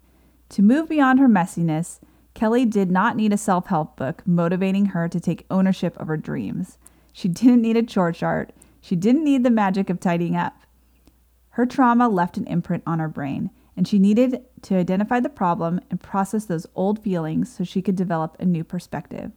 To 0.49 0.63
move 0.63 0.89
beyond 0.89 1.19
her 1.19 1.29
messiness, 1.29 1.99
Kelly 2.33 2.65
did 2.65 2.89
not 2.89 3.15
need 3.15 3.33
a 3.33 3.37
self 3.37 3.67
help 3.67 3.95
book 3.95 4.23
motivating 4.25 4.87
her 4.87 5.07
to 5.07 5.19
take 5.19 5.45
ownership 5.49 5.97
of 5.97 6.07
her 6.07 6.17
dreams. 6.17 6.77
She 7.13 7.27
didn't 7.27 7.61
need 7.61 7.77
a 7.77 7.83
chore 7.83 8.11
chart. 8.11 8.51
She 8.81 8.95
didn't 8.95 9.23
need 9.23 9.43
the 9.43 9.49
magic 9.49 9.89
of 9.89 9.99
tidying 9.99 10.35
up. 10.35 10.57
Her 11.51 11.65
trauma 11.65 12.07
left 12.07 12.37
an 12.37 12.47
imprint 12.47 12.83
on 12.85 12.99
her 12.99 13.09
brain, 13.09 13.51
and 13.75 13.87
she 13.87 13.99
needed 13.99 14.43
to 14.63 14.75
identify 14.75 15.19
the 15.19 15.29
problem 15.29 15.79
and 15.89 15.99
process 15.99 16.45
those 16.45 16.67
old 16.75 16.99
feelings 16.99 17.51
so 17.51 17.63
she 17.63 17.81
could 17.81 17.95
develop 17.95 18.35
a 18.39 18.45
new 18.45 18.63
perspective. 18.63 19.31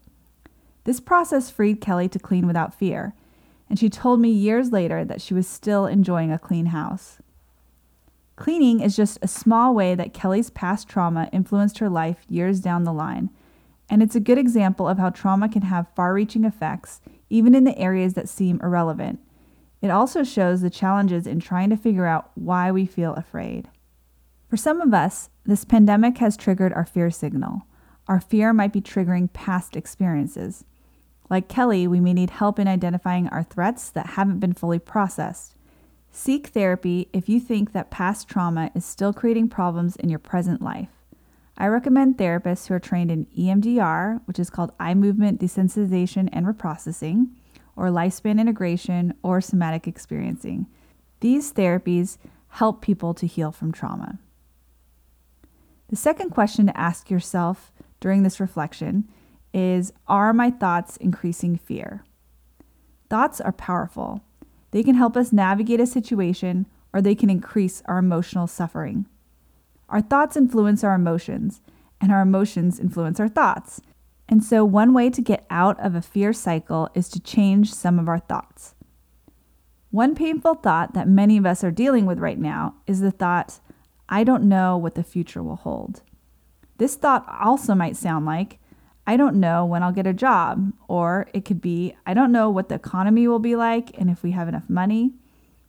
This 0.85 1.01
process 1.01 1.51
freed 1.51 1.81
Kelly 1.81 2.09
to 2.09 2.19
clean 2.19 2.47
without 2.47 2.75
fear, 2.75 3.15
and 3.69 3.79
she 3.79 3.89
told 3.89 4.21
me 4.21 4.31
years 4.31 4.73
later 4.73 5.05
that 5.05 5.21
she 5.21 5.33
was 5.33 5.47
still 5.47 5.87
enjoying 5.87 6.33
a 6.33 6.39
clean 6.39 6.67
house. 6.67 7.19
Cleaning 8.35 8.81
is 8.81 8.97
just 8.97 9.19
a 9.23 9.29
small 9.29 9.75
way 9.75 9.95
that 9.95 10.15
Kelly's 10.15 10.51
past 10.51 10.89
trauma 10.89 11.29
influenced 11.33 11.79
her 11.79 11.89
life 11.89 12.25
years 12.29 12.61
down 12.61 12.85
the 12.85 12.93
line, 12.93 13.31
and 13.89 14.03
it's 14.03 14.17
a 14.17 14.21
good 14.21 14.39
example 14.39 14.89
of 14.89 14.99
how 14.99 15.11
trauma 15.11 15.49
can 15.49 15.63
have 15.63 15.87
far 15.95 16.15
reaching 16.15 16.45
effects, 16.45 17.01
even 17.31 17.55
in 17.55 17.65
the 17.65 17.79
areas 17.79 18.15
that 18.15 18.29
seem 18.29 18.61
irrelevant. 18.63 19.21
It 19.83 19.91
also 19.91 20.23
shows 20.23 20.63
the 20.63 20.71
challenges 20.71 21.27
in 21.27 21.41
trying 21.41 21.69
to 21.71 21.77
figure 21.77 22.07
out 22.07 22.31
why 22.35 22.71
we 22.71 22.87
feel 22.87 23.15
afraid. 23.15 23.69
For 24.49 24.57
some 24.57 24.81
of 24.81 24.95
us, 24.95 25.29
this 25.45 25.65
pandemic 25.65 26.19
has 26.19 26.37
triggered 26.37 26.73
our 26.73 26.85
fear 26.85 27.11
signal. 27.11 27.63
Our 28.07 28.21
fear 28.21 28.53
might 28.53 28.73
be 28.73 28.81
triggering 28.81 29.33
past 29.33 29.77
experiences. 29.77 30.65
Like 31.29 31.49
Kelly, 31.49 31.89
we 31.89 31.99
may 31.99 32.13
need 32.13 32.31
help 32.31 32.59
in 32.59 32.69
identifying 32.69 33.27
our 33.29 33.43
threats 33.43 33.91
that 33.91 34.11
haven't 34.11 34.39
been 34.39 34.53
fully 34.53 34.79
processed. 34.79 35.57
Seek 36.13 36.49
therapy 36.49 37.09
if 37.13 37.29
you 37.29 37.41
think 37.41 37.73
that 37.73 37.91
past 37.91 38.29
trauma 38.29 38.71
is 38.75 38.85
still 38.85 39.13
creating 39.13 39.49
problems 39.49 39.97
in 39.97 40.11
your 40.11 40.19
present 40.19 40.63
life. 40.63 40.91
I 41.57 41.67
recommend 41.67 42.19
therapists 42.19 42.69
who 42.69 42.75
are 42.75 42.81
trained 42.81 43.11
in 43.11 43.27
EMDR, 43.39 44.21
which 44.27 44.39
is 44.39 44.51
called 44.51 44.73
eye 44.79 44.95
movement 44.95 45.41
desensitization 45.41 46.29
and 46.33 46.47
reprocessing, 46.47 47.29
or 47.77 47.89
lifespan 47.89 48.41
integration, 48.41 49.15
or 49.23 49.41
somatic 49.41 49.87
experiencing. 49.87 50.67
These 51.21 51.53
therapies 51.53 52.19
help 52.49 52.83
people 52.83 53.15
to 53.15 53.27
heal 53.27 53.53
from 53.53 53.73
trauma. 53.73 54.19
The 55.89 55.97
second 55.97 56.31
question 56.31 56.67
to 56.67 56.79
ask 56.79 57.11
yourself 57.11 57.73
during 58.01 58.23
this 58.23 58.41
reflection 58.41 59.09
is 59.55 59.93
Are 60.07 60.33
my 60.33 60.51
thoughts 60.51 60.97
increasing 60.97 61.57
fear? 61.57 62.05
Thoughts 63.09 63.41
are 63.41 63.53
powerful. 63.53 64.23
They 64.71 64.83
can 64.83 64.95
help 64.95 65.17
us 65.17 65.33
navigate 65.33 65.81
a 65.81 65.87
situation 65.87 66.67
or 66.93 67.01
they 67.01 67.15
can 67.15 67.31
increase 67.31 67.83
our 67.87 67.99
emotional 67.99 68.47
suffering. 68.47 69.07
Our 69.89 70.01
thoughts 70.01 70.37
influence 70.37 70.83
our 70.83 70.95
emotions, 70.95 71.61
and 72.01 72.11
our 72.11 72.23
emotions 72.23 72.81
influence 72.81 73.21
our 73.21 73.29
thoughts. 73.29 73.81
And 74.29 74.43
so, 74.43 74.65
one 74.65 74.95
way 74.95 75.11
to 75.11 75.21
get 75.21 75.47
out 75.51 75.79
of 75.81 75.95
a 75.95 76.03
fear 76.03 76.33
cycle 76.33 76.89
is 76.95 77.09
to 77.11 77.21
change 77.21 77.73
some 77.73 77.99
of 77.99 78.09
our 78.09 78.19
thoughts. 78.19 78.75
One 79.91 80.15
painful 80.15 80.55
thought 80.55 80.95
that 80.95 81.07
many 81.07 81.37
of 81.37 81.45
us 81.45 81.63
are 81.63 81.71
dealing 81.71 82.07
with 82.07 82.19
right 82.19 82.39
now 82.39 82.77
is 82.87 83.01
the 83.01 83.11
thought, 83.11 83.61
I 84.09 84.25
don't 84.25 84.45
know 84.45 84.77
what 84.77 84.95
the 84.95 85.03
future 85.03 85.43
will 85.43 85.57
hold. 85.57 86.03
This 86.79 86.97
thought 86.97 87.27
also 87.43 87.75
might 87.75 87.97
sound 87.97 88.25
like, 88.25 88.59
I 89.07 89.17
don't 89.17 89.41
know 89.41 89.65
when 89.65 89.83
I'll 89.83 89.93
get 89.93 90.07
a 90.07 90.13
job. 90.13 90.73
Or 90.89 91.29
it 91.35 91.45
could 91.45 91.61
be, 91.61 91.95
I 92.07 92.15
don't 92.15 92.33
know 92.33 92.49
what 92.49 92.69
the 92.69 92.75
economy 92.77 93.29
will 93.29 93.39
be 93.39 93.57
like 93.57 93.91
and 93.99 94.09
if 94.09 94.23
we 94.23 94.31
have 94.31 94.49
enough 94.49 94.71
money. 94.71 95.13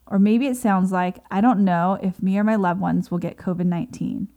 Or 0.08 0.20
maybe 0.20 0.48
it 0.48 0.58
sounds 0.58 0.92
like, 0.92 1.18
I 1.32 1.42
don't 1.42 1.64
know 1.64 1.98
if 2.02 2.22
me 2.22 2.38
or 2.38 2.44
my 2.44 2.56
loved 2.56 2.80
ones 2.80 3.10
will 3.10 3.18
get 3.18 3.38
COVID 3.38 3.66
19. 3.66 4.28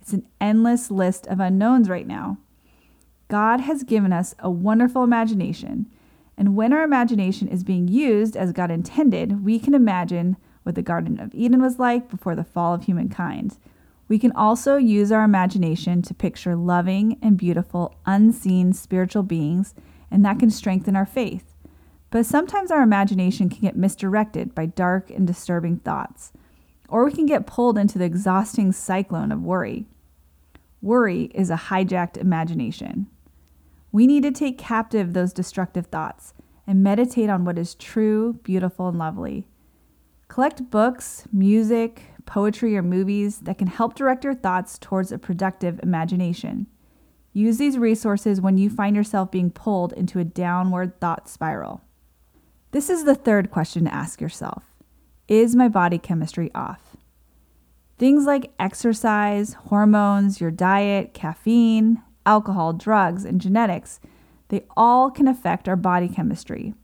It's 0.00 0.12
an 0.12 0.26
endless 0.40 0.90
list 0.90 1.26
of 1.28 1.40
unknowns 1.40 1.88
right 1.88 2.06
now. 2.06 2.38
God 3.28 3.60
has 3.60 3.82
given 3.82 4.12
us 4.12 4.34
a 4.38 4.50
wonderful 4.50 5.02
imagination. 5.02 5.86
And 6.36 6.56
when 6.56 6.72
our 6.72 6.82
imagination 6.82 7.48
is 7.48 7.64
being 7.64 7.88
used 7.88 8.36
as 8.36 8.52
God 8.52 8.70
intended, 8.70 9.44
we 9.44 9.58
can 9.58 9.74
imagine 9.74 10.36
what 10.64 10.74
the 10.74 10.82
Garden 10.82 11.20
of 11.20 11.34
Eden 11.34 11.62
was 11.62 11.78
like 11.78 12.10
before 12.10 12.34
the 12.34 12.44
fall 12.44 12.74
of 12.74 12.84
humankind. 12.84 13.58
We 14.08 14.18
can 14.18 14.32
also 14.32 14.76
use 14.76 15.10
our 15.10 15.24
imagination 15.24 16.02
to 16.02 16.14
picture 16.14 16.56
loving 16.56 17.18
and 17.22 17.38
beautiful, 17.38 17.94
unseen 18.04 18.72
spiritual 18.72 19.22
beings, 19.22 19.74
and 20.10 20.24
that 20.24 20.38
can 20.38 20.50
strengthen 20.50 20.96
our 20.96 21.06
faith. 21.06 21.54
But 22.10 22.26
sometimes 22.26 22.70
our 22.70 22.82
imagination 22.82 23.48
can 23.48 23.60
get 23.60 23.76
misdirected 23.76 24.54
by 24.54 24.66
dark 24.66 25.10
and 25.10 25.26
disturbing 25.26 25.78
thoughts, 25.78 26.32
or 26.88 27.04
we 27.04 27.12
can 27.12 27.26
get 27.26 27.46
pulled 27.46 27.78
into 27.78 27.98
the 27.98 28.04
exhausting 28.04 28.72
cyclone 28.72 29.32
of 29.32 29.42
worry. 29.42 29.86
Worry 30.82 31.30
is 31.34 31.50
a 31.50 31.56
hijacked 31.56 32.18
imagination. 32.18 33.06
We 33.94 34.08
need 34.08 34.24
to 34.24 34.32
take 34.32 34.58
captive 34.58 35.12
those 35.12 35.32
destructive 35.32 35.86
thoughts 35.86 36.34
and 36.66 36.82
meditate 36.82 37.30
on 37.30 37.44
what 37.44 37.56
is 37.56 37.76
true, 37.76 38.40
beautiful, 38.42 38.88
and 38.88 38.98
lovely. 38.98 39.46
Collect 40.26 40.68
books, 40.68 41.28
music, 41.32 42.02
poetry, 42.26 42.76
or 42.76 42.82
movies 42.82 43.38
that 43.42 43.56
can 43.56 43.68
help 43.68 43.94
direct 43.94 44.24
your 44.24 44.34
thoughts 44.34 44.80
towards 44.80 45.12
a 45.12 45.18
productive 45.18 45.78
imagination. 45.80 46.66
Use 47.32 47.58
these 47.58 47.78
resources 47.78 48.40
when 48.40 48.58
you 48.58 48.68
find 48.68 48.96
yourself 48.96 49.30
being 49.30 49.52
pulled 49.52 49.92
into 49.92 50.18
a 50.18 50.24
downward 50.24 51.00
thought 51.00 51.28
spiral. 51.28 51.80
This 52.72 52.90
is 52.90 53.04
the 53.04 53.14
third 53.14 53.52
question 53.52 53.84
to 53.84 53.94
ask 53.94 54.20
yourself 54.20 54.64
Is 55.28 55.54
my 55.54 55.68
body 55.68 55.98
chemistry 55.98 56.50
off? 56.52 56.96
Things 57.96 58.26
like 58.26 58.50
exercise, 58.58 59.52
hormones, 59.52 60.40
your 60.40 60.50
diet, 60.50 61.14
caffeine, 61.14 62.02
alcohol, 62.26 62.72
drugs, 62.72 63.24
and 63.24 63.40
genetics, 63.40 64.00
they 64.48 64.64
all 64.76 65.10
can 65.10 65.28
affect 65.28 65.68
our 65.68 65.76
body 65.76 66.08
chemistry. 66.08 66.74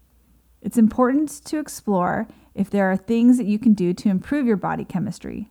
It's 0.62 0.78
important 0.78 1.28
to 1.46 1.58
explore 1.58 2.28
if 2.54 2.68
there 2.70 2.90
are 2.90 2.96
things 2.96 3.38
that 3.38 3.46
you 3.46 3.58
can 3.58 3.74
do 3.74 3.94
to 3.94 4.08
improve 4.08 4.46
your 4.46 4.56
body 4.56 4.84
chemistry. 4.84 5.50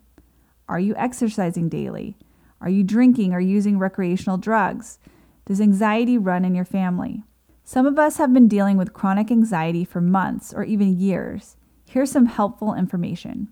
Are 0.68 0.80
you 0.80 0.96
exercising 0.98 1.70
daily? 1.70 2.18
Are 2.62 2.70
you 2.70 2.84
drinking 2.84 3.34
or 3.34 3.40
using 3.40 3.80
recreational 3.80 4.38
drugs? 4.38 5.00
Does 5.46 5.62
anxiety 5.62 6.18
run 6.18 6.46
in 6.46 6.54
your 6.54 6.66
family? 6.66 7.24
Some 7.64 7.86
of 7.86 7.98
us 7.98 8.18
have 8.18 8.34
been 8.34 8.48
dealing 8.48 8.78
with 8.78 8.94
chronic 8.94 9.32
anxiety 9.32 9.86
for 9.86 10.02
months 10.02 10.54
or 10.54 10.64
even 10.64 11.00
years. 11.00 11.56
Here's 11.88 12.12
some 12.12 12.28
helpful 12.28 12.74
information. 12.74 13.52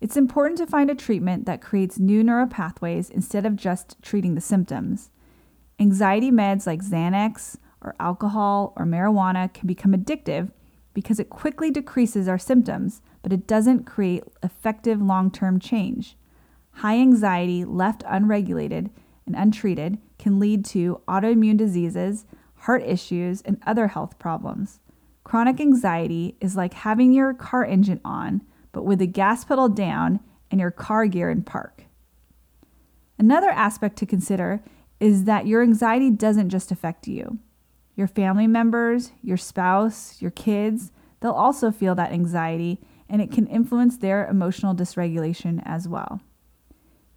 It's 0.00 0.16
important 0.16 0.58
to 0.58 0.66
find 0.66 0.90
a 0.90 0.94
treatment 0.94 1.46
that 1.46 1.62
creates 1.62 1.98
new 1.98 2.22
neural 2.22 2.46
pathways 2.46 3.08
instead 3.08 3.46
of 3.46 3.56
just 3.56 3.96
treating 4.02 4.34
the 4.34 4.40
symptoms. 4.40 5.10
Anxiety 5.78 6.30
meds 6.30 6.66
like 6.66 6.82
Xanax 6.82 7.56
or 7.82 7.94
alcohol 8.00 8.72
or 8.76 8.86
marijuana 8.86 9.52
can 9.52 9.66
become 9.66 9.92
addictive 9.92 10.50
because 10.94 11.20
it 11.20 11.28
quickly 11.28 11.70
decreases 11.70 12.26
our 12.26 12.38
symptoms, 12.38 13.02
but 13.22 13.32
it 13.32 13.46
doesn't 13.46 13.84
create 13.84 14.24
effective 14.42 15.02
long 15.02 15.30
term 15.30 15.60
change. 15.60 16.16
High 16.76 16.98
anxiety, 16.98 17.64
left 17.64 18.02
unregulated 18.06 18.90
and 19.26 19.36
untreated, 19.36 19.98
can 20.18 20.40
lead 20.40 20.64
to 20.66 21.02
autoimmune 21.06 21.58
diseases, 21.58 22.24
heart 22.60 22.82
issues, 22.82 23.42
and 23.42 23.60
other 23.66 23.88
health 23.88 24.18
problems. 24.18 24.80
Chronic 25.24 25.60
anxiety 25.60 26.36
is 26.40 26.56
like 26.56 26.72
having 26.72 27.12
your 27.12 27.34
car 27.34 27.64
engine 27.64 28.00
on, 28.04 28.42
but 28.72 28.84
with 28.84 29.00
the 29.00 29.06
gas 29.06 29.44
pedal 29.44 29.68
down 29.68 30.20
and 30.50 30.60
your 30.60 30.70
car 30.70 31.06
gear 31.06 31.28
in 31.28 31.42
park. 31.42 31.84
Another 33.18 33.50
aspect 33.50 33.96
to 33.96 34.06
consider 34.06 34.62
is 35.00 35.24
that 35.24 35.46
your 35.46 35.62
anxiety 35.62 36.10
doesn't 36.10 36.50
just 36.50 36.70
affect 36.70 37.06
you. 37.06 37.38
Your 37.94 38.06
family 38.06 38.46
members, 38.46 39.12
your 39.22 39.36
spouse, 39.36 40.20
your 40.20 40.30
kids, 40.30 40.92
they'll 41.20 41.32
also 41.32 41.70
feel 41.70 41.94
that 41.94 42.12
anxiety 42.12 42.80
and 43.08 43.22
it 43.22 43.30
can 43.30 43.46
influence 43.46 43.98
their 43.98 44.26
emotional 44.26 44.74
dysregulation 44.74 45.62
as 45.64 45.88
well. 45.88 46.20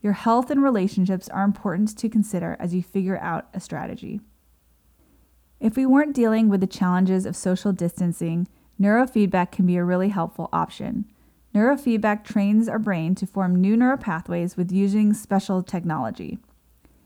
Your 0.01 0.13
health 0.13 0.50
and 0.50 0.63
relationships 0.63 1.27
are 1.29 1.43
important 1.43 1.98
to 1.98 2.09
consider 2.09 2.55
as 2.59 2.74
you 2.74 2.81
figure 2.81 3.17
out 3.17 3.48
a 3.53 3.59
strategy. 3.59 4.21
If 5.59 5.75
we 5.75 5.86
weren't 5.86 6.15
dealing 6.15 6.48
with 6.48 6.62
the 6.62 6.67
challenges 6.67 7.25
of 7.25 7.36
social 7.36 7.74
distancing, 7.74 8.48
neurofeedback 8.79 9.51
can 9.51 9.65
be 9.65 9.75
a 9.75 9.83
really 9.83 10.09
helpful 10.09 10.48
option. 10.53 11.05
Neurofeedback 11.53 12.24
trains 12.24 12.69
our 12.69 12.79
brain 12.79 13.15
to 13.15 13.27
form 13.27 13.59
new 13.59 13.75
neural 13.75 13.98
pathways 13.98 14.55
with 14.55 14.71
using 14.71 15.13
special 15.13 15.62
technology. 15.62 16.39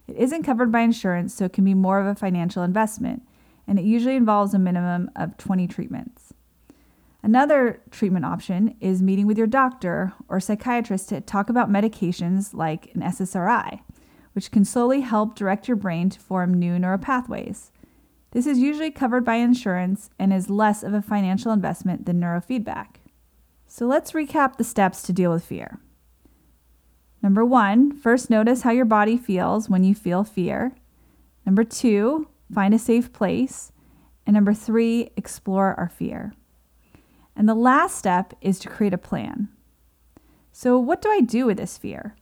It 0.07 0.15
isn't 0.17 0.43
covered 0.43 0.71
by 0.71 0.81
insurance, 0.81 1.33
so 1.33 1.45
it 1.45 1.53
can 1.53 1.63
be 1.63 1.73
more 1.73 1.99
of 1.99 2.07
a 2.07 2.15
financial 2.15 2.63
investment, 2.63 3.23
and 3.67 3.79
it 3.79 3.85
usually 3.85 4.15
involves 4.15 4.53
a 4.53 4.59
minimum 4.59 5.09
of 5.15 5.37
20 5.37 5.67
treatments. 5.67 6.33
Another 7.21 7.81
treatment 7.89 8.25
option 8.25 8.75
is 8.81 9.01
meeting 9.01 9.27
with 9.27 9.37
your 9.37 9.47
doctor 9.47 10.11
or 10.27 10.41
psychiatrist 10.41 11.07
to 11.09 11.21
talk 11.21 11.49
about 11.49 11.71
medications 11.71 12.53
like 12.53 12.93
an 12.93 13.01
SSRI, 13.01 13.79
which 14.33 14.51
can 14.51 14.65
slowly 14.65 15.01
help 15.01 15.35
direct 15.35 15.69
your 15.69 15.77
brain 15.77 16.09
to 16.09 16.19
form 16.19 16.53
new 16.53 16.77
neural 16.77 16.97
pathways. 16.97 17.71
This 18.31 18.45
is 18.45 18.59
usually 18.59 18.91
covered 18.91 19.23
by 19.23 19.35
insurance 19.35 20.09
and 20.19 20.33
is 20.33 20.49
less 20.49 20.83
of 20.83 20.93
a 20.93 21.01
financial 21.01 21.53
investment 21.53 22.05
than 22.05 22.19
neurofeedback. 22.19 22.95
So 23.67 23.85
let's 23.85 24.11
recap 24.11 24.57
the 24.57 24.63
steps 24.63 25.01
to 25.03 25.13
deal 25.13 25.31
with 25.31 25.45
fear. 25.45 25.79
Number 27.23 27.45
one, 27.45 27.95
first 27.95 28.29
notice 28.29 28.63
how 28.63 28.71
your 28.71 28.83
body 28.83 29.17
feels 29.17 29.69
when 29.69 29.85
you 29.85 29.95
feel 29.95 30.25
fear. 30.25 30.73
Number 31.45 31.63
two, 31.63 32.27
find 32.53 32.73
a 32.73 32.79
safe 32.79 33.13
place. 33.13 33.71
And 34.27 34.33
number 34.33 34.53
three, 34.53 35.11
explore 35.15 35.73
our 35.75 35.87
fear. 35.87 36.33
And 37.33 37.47
the 37.47 37.55
last 37.55 37.97
step 37.97 38.33
is 38.41 38.59
to 38.59 38.69
create 38.69 38.93
a 38.93 38.97
plan. 38.97 39.47
So, 40.51 40.77
what 40.77 41.01
do 41.01 41.09
I 41.09 41.21
do 41.21 41.45
with 41.45 41.57
this 41.57 41.77
fear? 41.77 42.15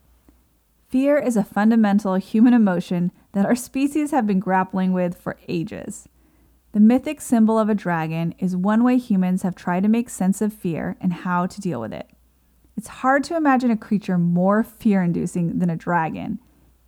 Fear 0.88 1.18
is 1.18 1.36
a 1.36 1.44
fundamental 1.44 2.16
human 2.16 2.54
emotion 2.54 3.12
that 3.34 3.46
our 3.46 3.56
species 3.56 4.12
have 4.12 4.28
been 4.28 4.40
grappling 4.40 4.94
with 4.94 5.18
for 5.18 5.38
ages. 5.48 6.08
The 6.74 6.80
mythic 6.80 7.22
symbol 7.22 7.58
of 7.58 7.70
a 7.70 7.76
dragon 7.76 8.36
is 8.38 8.56
one 8.56 8.84
way 8.84 8.98
humans 8.98 9.42
have 9.42 9.56
tried 9.56 9.84
to 9.84 9.90
make 9.90 10.10
sense 10.10 10.42
of 10.42 10.54
fear 10.54 10.96
and 11.02 11.12
how 11.12 11.48
to 11.48 11.60
deal 11.60 11.82
with 11.82 11.92
it. 11.92 12.10
It's 12.78 12.88
hard 12.88 13.24
to 13.26 13.36
imagine 13.36 13.72
a 13.72 13.78
creature 13.78 14.18
more 14.18 14.64
fear 14.64 15.04
inducing 15.04 15.60
than 15.60 15.70
a 15.70 15.76
dragon. 15.76 16.40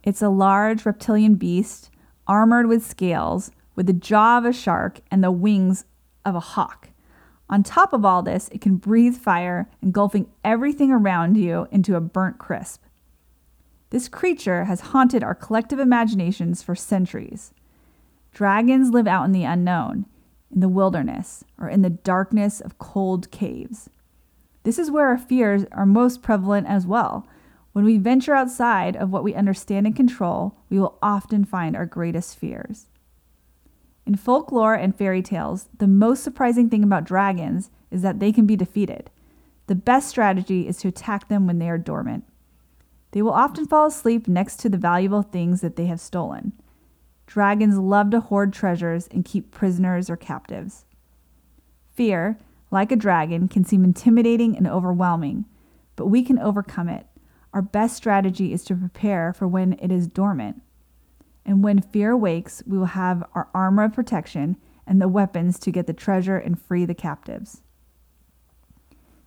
It's 0.03 0.21
a 0.21 0.29
large 0.29 0.85
reptilian 0.85 1.35
beast, 1.35 1.89
armored 2.27 2.67
with 2.67 2.85
scales, 2.85 3.51
with 3.75 3.87
the 3.87 3.93
jaw 3.93 4.37
of 4.37 4.45
a 4.45 4.53
shark 4.53 4.99
and 5.11 5.23
the 5.23 5.31
wings 5.31 5.85
of 6.25 6.35
a 6.35 6.39
hawk. 6.39 6.89
On 7.49 7.61
top 7.61 7.93
of 7.93 8.05
all 8.05 8.23
this, 8.23 8.49
it 8.49 8.61
can 8.61 8.77
breathe 8.77 9.15
fire, 9.15 9.69
engulfing 9.81 10.27
everything 10.43 10.91
around 10.91 11.37
you 11.37 11.67
into 11.71 11.95
a 11.95 12.01
burnt 12.01 12.37
crisp. 12.37 12.83
This 13.89 14.07
creature 14.07 14.63
has 14.65 14.79
haunted 14.81 15.23
our 15.23 15.35
collective 15.35 15.79
imaginations 15.79 16.63
for 16.63 16.75
centuries. 16.75 17.53
Dragons 18.31 18.89
live 18.89 19.05
out 19.05 19.25
in 19.25 19.33
the 19.33 19.43
unknown, 19.43 20.07
in 20.51 20.61
the 20.61 20.69
wilderness, 20.69 21.43
or 21.59 21.69
in 21.69 21.83
the 21.83 21.91
darkness 21.91 22.59
of 22.59 22.79
cold 22.79 23.29
caves. 23.29 23.89
This 24.63 24.79
is 24.79 24.89
where 24.89 25.07
our 25.07 25.17
fears 25.17 25.65
are 25.71 25.85
most 25.85 26.21
prevalent 26.21 26.67
as 26.67 26.87
well. 26.87 27.27
When 27.73 27.85
we 27.85 27.97
venture 27.97 28.35
outside 28.35 28.95
of 28.95 29.09
what 29.09 29.23
we 29.23 29.33
understand 29.33 29.85
and 29.85 29.95
control, 29.95 30.57
we 30.69 30.79
will 30.79 30.97
often 31.01 31.43
find 31.43 31.75
our 31.75 31.85
greatest 31.85 32.37
fears. 32.37 32.87
In 34.05 34.15
folklore 34.15 34.75
and 34.75 34.95
fairy 34.95 35.21
tales, 35.21 35.69
the 35.77 35.87
most 35.87 36.23
surprising 36.23 36.69
thing 36.69 36.83
about 36.83 37.05
dragons 37.05 37.71
is 37.89 38.01
that 38.01 38.19
they 38.19 38.31
can 38.31 38.45
be 38.45 38.55
defeated. 38.55 39.09
The 39.67 39.75
best 39.75 40.09
strategy 40.09 40.67
is 40.67 40.77
to 40.79 40.89
attack 40.89 41.29
them 41.29 41.47
when 41.47 41.59
they 41.59 41.69
are 41.69 41.77
dormant. 41.77 42.25
They 43.11 43.21
will 43.21 43.31
often 43.31 43.65
fall 43.65 43.85
asleep 43.85 44.27
next 44.27 44.59
to 44.59 44.69
the 44.69 44.77
valuable 44.77 45.21
things 45.21 45.61
that 45.61 45.75
they 45.75 45.85
have 45.85 46.01
stolen. 46.01 46.53
Dragons 47.25 47.77
love 47.77 48.09
to 48.11 48.19
hoard 48.19 48.51
treasures 48.51 49.07
and 49.07 49.23
keep 49.23 49.51
prisoners 49.51 50.09
or 50.09 50.17
captives. 50.17 50.85
Fear, 51.93 52.37
like 52.73 52.91
a 52.91 52.97
dragon, 52.97 53.47
can 53.47 53.63
seem 53.63 53.83
intimidating 53.83 54.57
and 54.57 54.67
overwhelming, 54.67 55.45
but 55.95 56.07
we 56.07 56.23
can 56.23 56.39
overcome 56.39 56.89
it. 56.89 57.05
Our 57.53 57.61
best 57.61 57.95
strategy 57.95 58.51
is 58.51 58.63
to 58.65 58.75
prepare 58.75 59.31
for 59.31 59.47
when 59.47 59.73
it 59.73 59.91
is 59.91 60.07
dormant. 60.07 60.61
And 61.45 61.63
when 61.63 61.81
fear 61.81 62.11
awakes, 62.11 62.63
we 62.65 62.77
will 62.77 62.87
have 62.87 63.23
our 63.35 63.47
armor 63.53 63.83
of 63.83 63.93
protection 63.93 64.57
and 64.87 64.99
the 64.99 65.07
weapons 65.07 65.59
to 65.59 65.71
get 65.71 65.85
the 65.85 65.93
treasure 65.93 66.37
and 66.37 66.59
free 66.59 66.83
the 66.83 66.95
captives. 66.95 67.61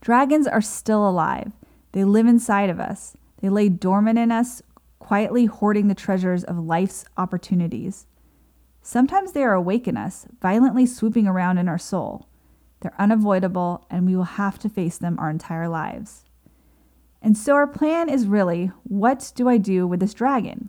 Dragons 0.00 0.48
are 0.48 0.60
still 0.60 1.08
alive. 1.08 1.52
They 1.92 2.04
live 2.04 2.26
inside 2.26 2.68
of 2.68 2.80
us. 2.80 3.16
They 3.40 3.48
lay 3.48 3.68
dormant 3.68 4.18
in 4.18 4.32
us, 4.32 4.60
quietly 4.98 5.44
hoarding 5.44 5.86
the 5.86 5.94
treasures 5.94 6.42
of 6.42 6.58
life's 6.58 7.04
opportunities. 7.16 8.06
Sometimes 8.82 9.32
they 9.32 9.44
are 9.44 9.54
awake 9.54 9.86
in 9.86 9.96
us, 9.96 10.26
violently 10.42 10.84
swooping 10.84 11.28
around 11.28 11.58
in 11.58 11.68
our 11.68 11.78
soul. 11.78 12.26
They're 12.86 13.00
unavoidable, 13.00 13.84
and 13.90 14.06
we 14.06 14.14
will 14.14 14.22
have 14.22 14.60
to 14.60 14.68
face 14.68 14.96
them 14.96 15.18
our 15.18 15.28
entire 15.28 15.68
lives. 15.68 16.24
And 17.20 17.36
so, 17.36 17.54
our 17.56 17.66
plan 17.66 18.08
is 18.08 18.28
really 18.28 18.70
what 18.84 19.32
do 19.34 19.48
I 19.48 19.58
do 19.58 19.88
with 19.88 19.98
this 19.98 20.14
dragon? 20.14 20.68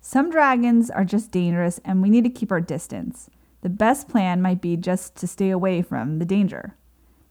Some 0.00 0.30
dragons 0.30 0.88
are 0.88 1.04
just 1.04 1.32
dangerous 1.32 1.80
and 1.84 2.00
we 2.00 2.10
need 2.10 2.22
to 2.22 2.30
keep 2.30 2.52
our 2.52 2.60
distance. 2.60 3.28
The 3.62 3.68
best 3.68 4.08
plan 4.08 4.40
might 4.40 4.60
be 4.60 4.76
just 4.76 5.16
to 5.16 5.26
stay 5.26 5.50
away 5.50 5.82
from 5.82 6.20
the 6.20 6.24
danger. 6.24 6.76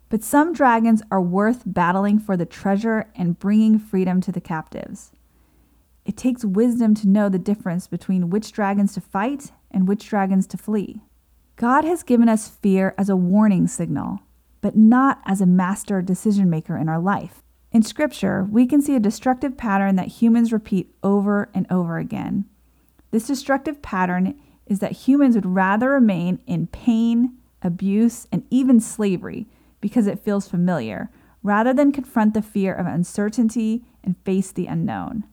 But 0.09 0.23
some 0.23 0.51
dragons 0.51 1.01
are 1.09 1.21
worth 1.21 1.63
battling 1.65 2.19
for 2.19 2.35
the 2.35 2.45
treasure 2.45 3.05
and 3.15 3.39
bringing 3.39 3.79
freedom 3.79 4.19
to 4.19 4.31
the 4.33 4.41
captives. 4.41 5.13
It 6.03 6.17
takes 6.17 6.43
wisdom 6.43 6.95
to 6.95 7.07
know 7.07 7.29
the 7.29 7.39
difference 7.39 7.87
between 7.87 8.29
which 8.29 8.51
dragons 8.51 8.93
to 8.95 8.99
fight 8.99 9.53
and 9.71 9.87
which 9.87 10.05
dragons 10.09 10.47
to 10.47 10.57
flee. 10.57 11.01
God 11.57 11.85
has 11.85 12.03
given 12.03 12.27
us 12.27 12.49
fear 12.49 12.93
as 12.97 13.09
a 13.09 13.15
warning 13.15 13.67
signal, 13.67 14.19
but 14.61 14.75
not 14.75 15.21
as 15.25 15.39
a 15.39 15.45
master 15.45 16.01
decision 16.01 16.49
maker 16.49 16.77
in 16.77 16.89
our 16.89 16.99
life. 16.99 17.41
In 17.71 17.81
Scripture, 17.81 18.47
we 18.49 18.65
can 18.65 18.81
see 18.81 18.95
a 18.95 18.99
destructive 18.99 19.57
pattern 19.57 19.95
that 19.95 20.07
humans 20.07 20.51
repeat 20.51 20.93
over 21.03 21.49
and 21.53 21.65
over 21.69 21.97
again. 21.97 22.45
This 23.11 23.27
destructive 23.27 23.81
pattern 23.81 24.39
is 24.65 24.79
that 24.79 24.91
humans 24.91 25.35
would 25.35 25.45
rather 25.45 25.91
remain 25.91 26.39
in 26.45 26.67
pain, 26.67 27.37
abuse, 27.61 28.27
and 28.31 28.43
even 28.49 28.79
slavery 28.79 29.47
because 29.79 30.07
it 30.07 30.23
feels 30.23 30.47
familiar, 30.47 31.09
rather 31.43 31.73
than 31.73 31.91
confront 31.91 32.33
the 32.33 32.41
fear 32.41 32.73
of 32.73 32.85
uncertainty 32.85 33.85
and 34.03 34.17
face 34.25 34.51
the 34.51 34.67
unknown. 34.67 35.23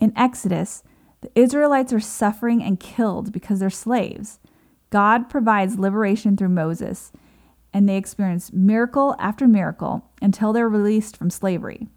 In 0.00 0.12
Exodus, 0.16 0.82
the 1.20 1.30
Israelites 1.34 1.92
are 1.92 2.00
suffering 2.00 2.62
and 2.62 2.80
killed 2.80 3.32
because 3.32 3.60
they're 3.60 3.70
slaves. 3.70 4.40
God 4.92 5.30
provides 5.30 5.78
liberation 5.78 6.36
through 6.36 6.50
Moses, 6.50 7.12
and 7.72 7.88
they 7.88 7.96
experience 7.96 8.52
miracle 8.52 9.16
after 9.18 9.48
miracle 9.48 10.04
until 10.20 10.52
they're 10.52 10.68
released 10.68 11.16
from 11.16 11.30
slavery. 11.30 11.88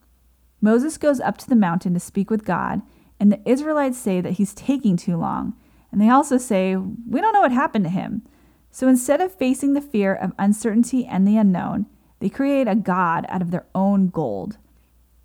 Moses 0.62 0.98
goes 0.98 1.20
up 1.20 1.38
to 1.40 1.50
the 1.50 1.58
mountain 1.58 1.94
to 1.94 2.00
speak 2.00 2.30
with 2.30 2.46
God, 2.46 2.82
and 3.20 3.30
the 3.30 3.42
Israelites 3.44 3.98
say 3.98 4.22
that 4.22 4.34
he's 4.34 4.54
taking 4.54 4.96
too 4.96 5.18
long. 5.18 5.56
And 5.92 6.00
they 6.00 6.10
also 6.10 6.38
say, 6.38 6.78
We 6.78 7.20
don't 7.20 7.34
know 7.34 7.42
what 7.42 7.52
happened 7.52 7.84
to 7.84 7.92
him. 7.92 8.22
So 8.72 8.88
instead 8.88 9.20
of 9.20 9.36
facing 9.36 9.74
the 9.74 9.82
fear 9.82 10.16
of 10.16 10.32
uncertainty 10.40 11.06
and 11.06 11.28
the 11.28 11.38
unknown, 11.38 11.88
they 12.20 12.30
create 12.30 12.70
a 12.70 12.76
God 12.76 13.26
out 13.28 13.42
of 13.42 13.52
their 13.52 13.66
own 13.76 14.08
gold. 14.08 14.58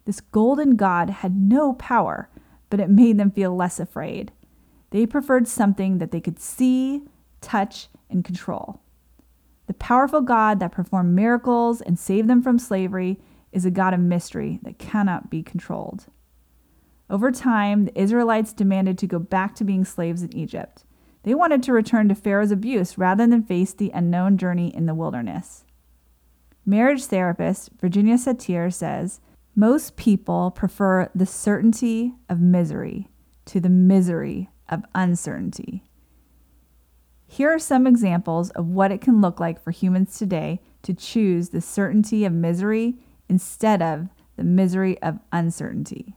This 0.06 0.20
golden 0.20 0.74
God 0.74 1.10
had 1.10 1.36
no 1.36 1.74
power, 1.74 2.28
but 2.68 2.80
it 2.80 2.90
made 2.90 3.16
them 3.16 3.30
feel 3.30 3.54
less 3.54 3.78
afraid. 3.78 4.32
They 4.90 5.06
preferred 5.06 5.46
something 5.46 5.98
that 5.98 6.10
they 6.10 6.20
could 6.20 6.40
see, 6.40 7.02
touch, 7.40 7.88
and 8.08 8.24
control. 8.24 8.80
The 9.66 9.74
powerful 9.74 10.20
God 10.20 10.58
that 10.60 10.72
performed 10.72 11.14
miracles 11.14 11.80
and 11.80 11.98
saved 11.98 12.28
them 12.28 12.42
from 12.42 12.58
slavery 12.58 13.20
is 13.52 13.64
a 13.64 13.70
God 13.70 13.94
of 13.94 14.00
mystery 14.00 14.58
that 14.62 14.78
cannot 14.78 15.30
be 15.30 15.42
controlled. 15.42 16.06
Over 17.08 17.30
time, 17.30 17.84
the 17.84 18.00
Israelites 18.00 18.52
demanded 18.52 18.98
to 18.98 19.06
go 19.06 19.18
back 19.18 19.54
to 19.56 19.64
being 19.64 19.84
slaves 19.84 20.22
in 20.22 20.36
Egypt. 20.36 20.84
They 21.22 21.34
wanted 21.34 21.62
to 21.64 21.72
return 21.72 22.08
to 22.08 22.14
Pharaoh's 22.14 22.50
abuse 22.50 22.96
rather 22.96 23.26
than 23.26 23.42
face 23.42 23.72
the 23.72 23.90
unknown 23.92 24.38
journey 24.38 24.74
in 24.74 24.86
the 24.86 24.94
wilderness. 24.94 25.64
Marriage 26.64 27.04
therapist 27.04 27.70
Virginia 27.80 28.14
Satir 28.14 28.72
says 28.72 29.20
most 29.56 29.96
people 29.96 30.50
prefer 30.50 31.10
the 31.14 31.26
certainty 31.26 32.14
of 32.28 32.40
misery 32.40 33.08
to 33.46 33.60
the 33.60 33.68
misery 33.68 34.48
of 34.68 34.84
uncertainty. 34.94 35.82
Here 37.32 37.48
are 37.54 37.60
some 37.60 37.86
examples 37.86 38.50
of 38.50 38.66
what 38.66 38.90
it 38.90 39.00
can 39.00 39.20
look 39.20 39.38
like 39.38 39.62
for 39.62 39.70
humans 39.70 40.18
today 40.18 40.60
to 40.82 40.92
choose 40.92 41.50
the 41.50 41.60
certainty 41.60 42.24
of 42.24 42.32
misery 42.32 42.96
instead 43.28 43.80
of 43.80 44.08
the 44.34 44.42
misery 44.42 45.00
of 45.00 45.20
uncertainty. 45.30 46.16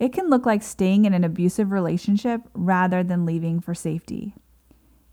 It 0.00 0.12
can 0.12 0.28
look 0.28 0.44
like 0.46 0.64
staying 0.64 1.04
in 1.04 1.14
an 1.14 1.22
abusive 1.22 1.70
relationship 1.70 2.40
rather 2.54 3.04
than 3.04 3.24
leaving 3.24 3.60
for 3.60 3.72
safety. 3.72 4.34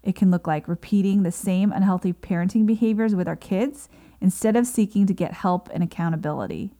It 0.01 0.15
can 0.15 0.31
look 0.31 0.47
like 0.47 0.67
repeating 0.67 1.21
the 1.21 1.31
same 1.31 1.71
unhealthy 1.71 2.11
parenting 2.11 2.65
behaviors 2.65 3.13
with 3.13 3.27
our 3.27 3.35
kids 3.35 3.87
instead 4.19 4.55
of 4.55 4.65
seeking 4.65 5.05
to 5.05 5.13
get 5.13 5.33
help 5.33 5.69
and 5.71 5.83
accountability. 5.83 6.73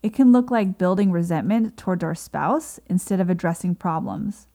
It 0.00 0.14
can 0.14 0.30
look 0.30 0.52
like 0.52 0.78
building 0.78 1.10
resentment 1.10 1.76
towards 1.76 2.04
our 2.04 2.14
spouse 2.14 2.78
instead 2.86 3.18
of 3.18 3.28
addressing 3.28 3.74
problems. 3.74 4.46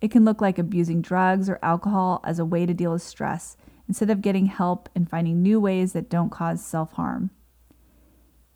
It 0.00 0.10
can 0.10 0.24
look 0.24 0.40
like 0.40 0.58
abusing 0.58 1.00
drugs 1.00 1.48
or 1.48 1.58
alcohol 1.62 2.20
as 2.24 2.38
a 2.38 2.44
way 2.44 2.66
to 2.66 2.74
deal 2.74 2.92
with 2.92 3.02
stress 3.02 3.56
instead 3.88 4.10
of 4.10 4.22
getting 4.22 4.46
help 4.46 4.88
and 4.94 5.08
finding 5.08 5.42
new 5.42 5.60
ways 5.60 5.92
that 5.92 6.10
don't 6.10 6.30
cause 6.30 6.64
self 6.64 6.92
harm. 6.92 7.30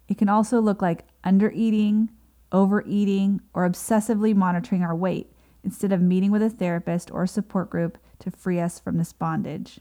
It 0.09 0.19
can 0.19 0.29
also 0.29 0.61
look 0.61 0.81
like 0.81 1.07
undereating, 1.23 2.09
overeating, 2.51 3.41
or 3.53 3.69
obsessively 3.69 4.35
monitoring 4.35 4.83
our 4.83 4.97
weight 4.97 5.33
instead 5.63 5.93
of 5.93 6.01
meeting 6.01 6.31
with 6.31 6.43
a 6.43 6.51
therapist 6.51 7.11
or 7.11 7.27
support 7.27 7.69
group 7.69 7.99
to 8.21 8.31
free 8.31 8.59
us 8.59 8.79
from 8.79 8.97
this 8.97 9.13
bondage. 9.13 9.81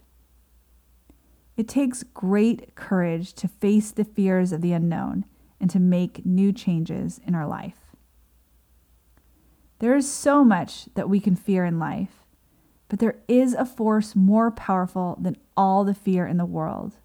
It 1.55 1.67
takes 1.67 2.03
great 2.03 2.75
courage 2.75 3.33
to 3.35 3.47
face 3.47 3.91
the 3.91 4.03
fears 4.03 4.51
of 4.51 4.61
the 4.61 4.73
unknown 4.73 5.25
and 5.59 5.69
to 5.71 5.79
make 5.79 6.25
new 6.25 6.53
changes 6.53 7.19
in 7.25 7.33
our 7.33 7.47
life. 7.47 7.86
There 9.79 9.95
is 9.95 10.11
so 10.11 10.43
much 10.43 10.89
that 10.95 11.09
we 11.09 11.19
can 11.19 11.35
fear 11.35 11.63
in 11.63 11.77
life, 11.77 12.23
but 12.89 12.99
there 12.99 13.19
is 13.27 13.53
a 13.53 13.65
force 13.65 14.15
more 14.15 14.49
powerful 14.49 15.17
than 15.21 15.37
all 15.55 15.83
the 15.83 15.93
fear 15.93 16.25
in 16.25 16.37
the 16.37 16.45
world. 16.45 16.95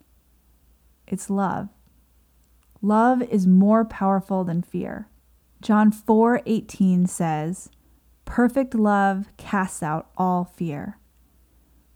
It's 1.07 1.29
love. 1.29 1.69
Love 2.81 3.23
is 3.23 3.47
more 3.47 3.85
powerful 3.85 4.45
than 4.45 4.63
fear. 4.63 5.09
John 5.61 5.93
4:18 5.93 7.07
says, 7.07 7.71
"Perfect 8.25 8.75
love 8.75 9.29
casts 9.37 9.83
out 9.83 10.11
all 10.17 10.45
fear." 10.45 10.99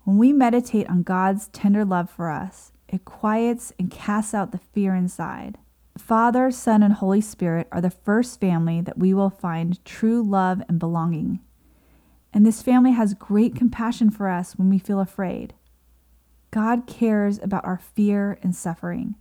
When 0.05 0.19
we 0.19 0.33
meditate 0.33 0.89
on 0.89 1.03
God's 1.03 1.49
tender 1.49 1.85
love 1.85 2.09
for 2.11 2.31
us, 2.31 2.73
it 2.87 3.05
quiets 3.05 3.73
and 3.79 3.91
casts 3.91 4.35
out 4.35 4.53
the 4.53 4.59
fear 4.59 4.95
inside. 4.95 5.59
Father, 5.99 6.51
Son, 6.51 6.83
and 6.83 6.95
Holy 6.95 7.21
Spirit 7.21 7.69
are 7.73 7.81
the 7.81 7.91
first 7.91 8.39
family 8.39 8.81
that 8.81 8.99
we 8.99 9.15
will 9.15 9.31
find 9.31 9.83
true 9.85 10.23
love 10.23 10.63
and 10.69 10.79
belonging. 10.79 11.41
And 12.33 12.45
this 12.45 12.63
family 12.63 12.93
has 12.93 13.15
great 13.15 13.55
compassion 13.55 14.11
for 14.11 14.29
us 14.29 14.57
when 14.57 14.69
we 14.69 14.79
feel 14.79 15.01
afraid. 15.01 15.55
God 16.51 16.87
cares 16.87 17.39
about 17.39 17.65
our 17.65 17.79
fear 17.79 18.39
and 18.43 18.55
suffering. 18.55 19.15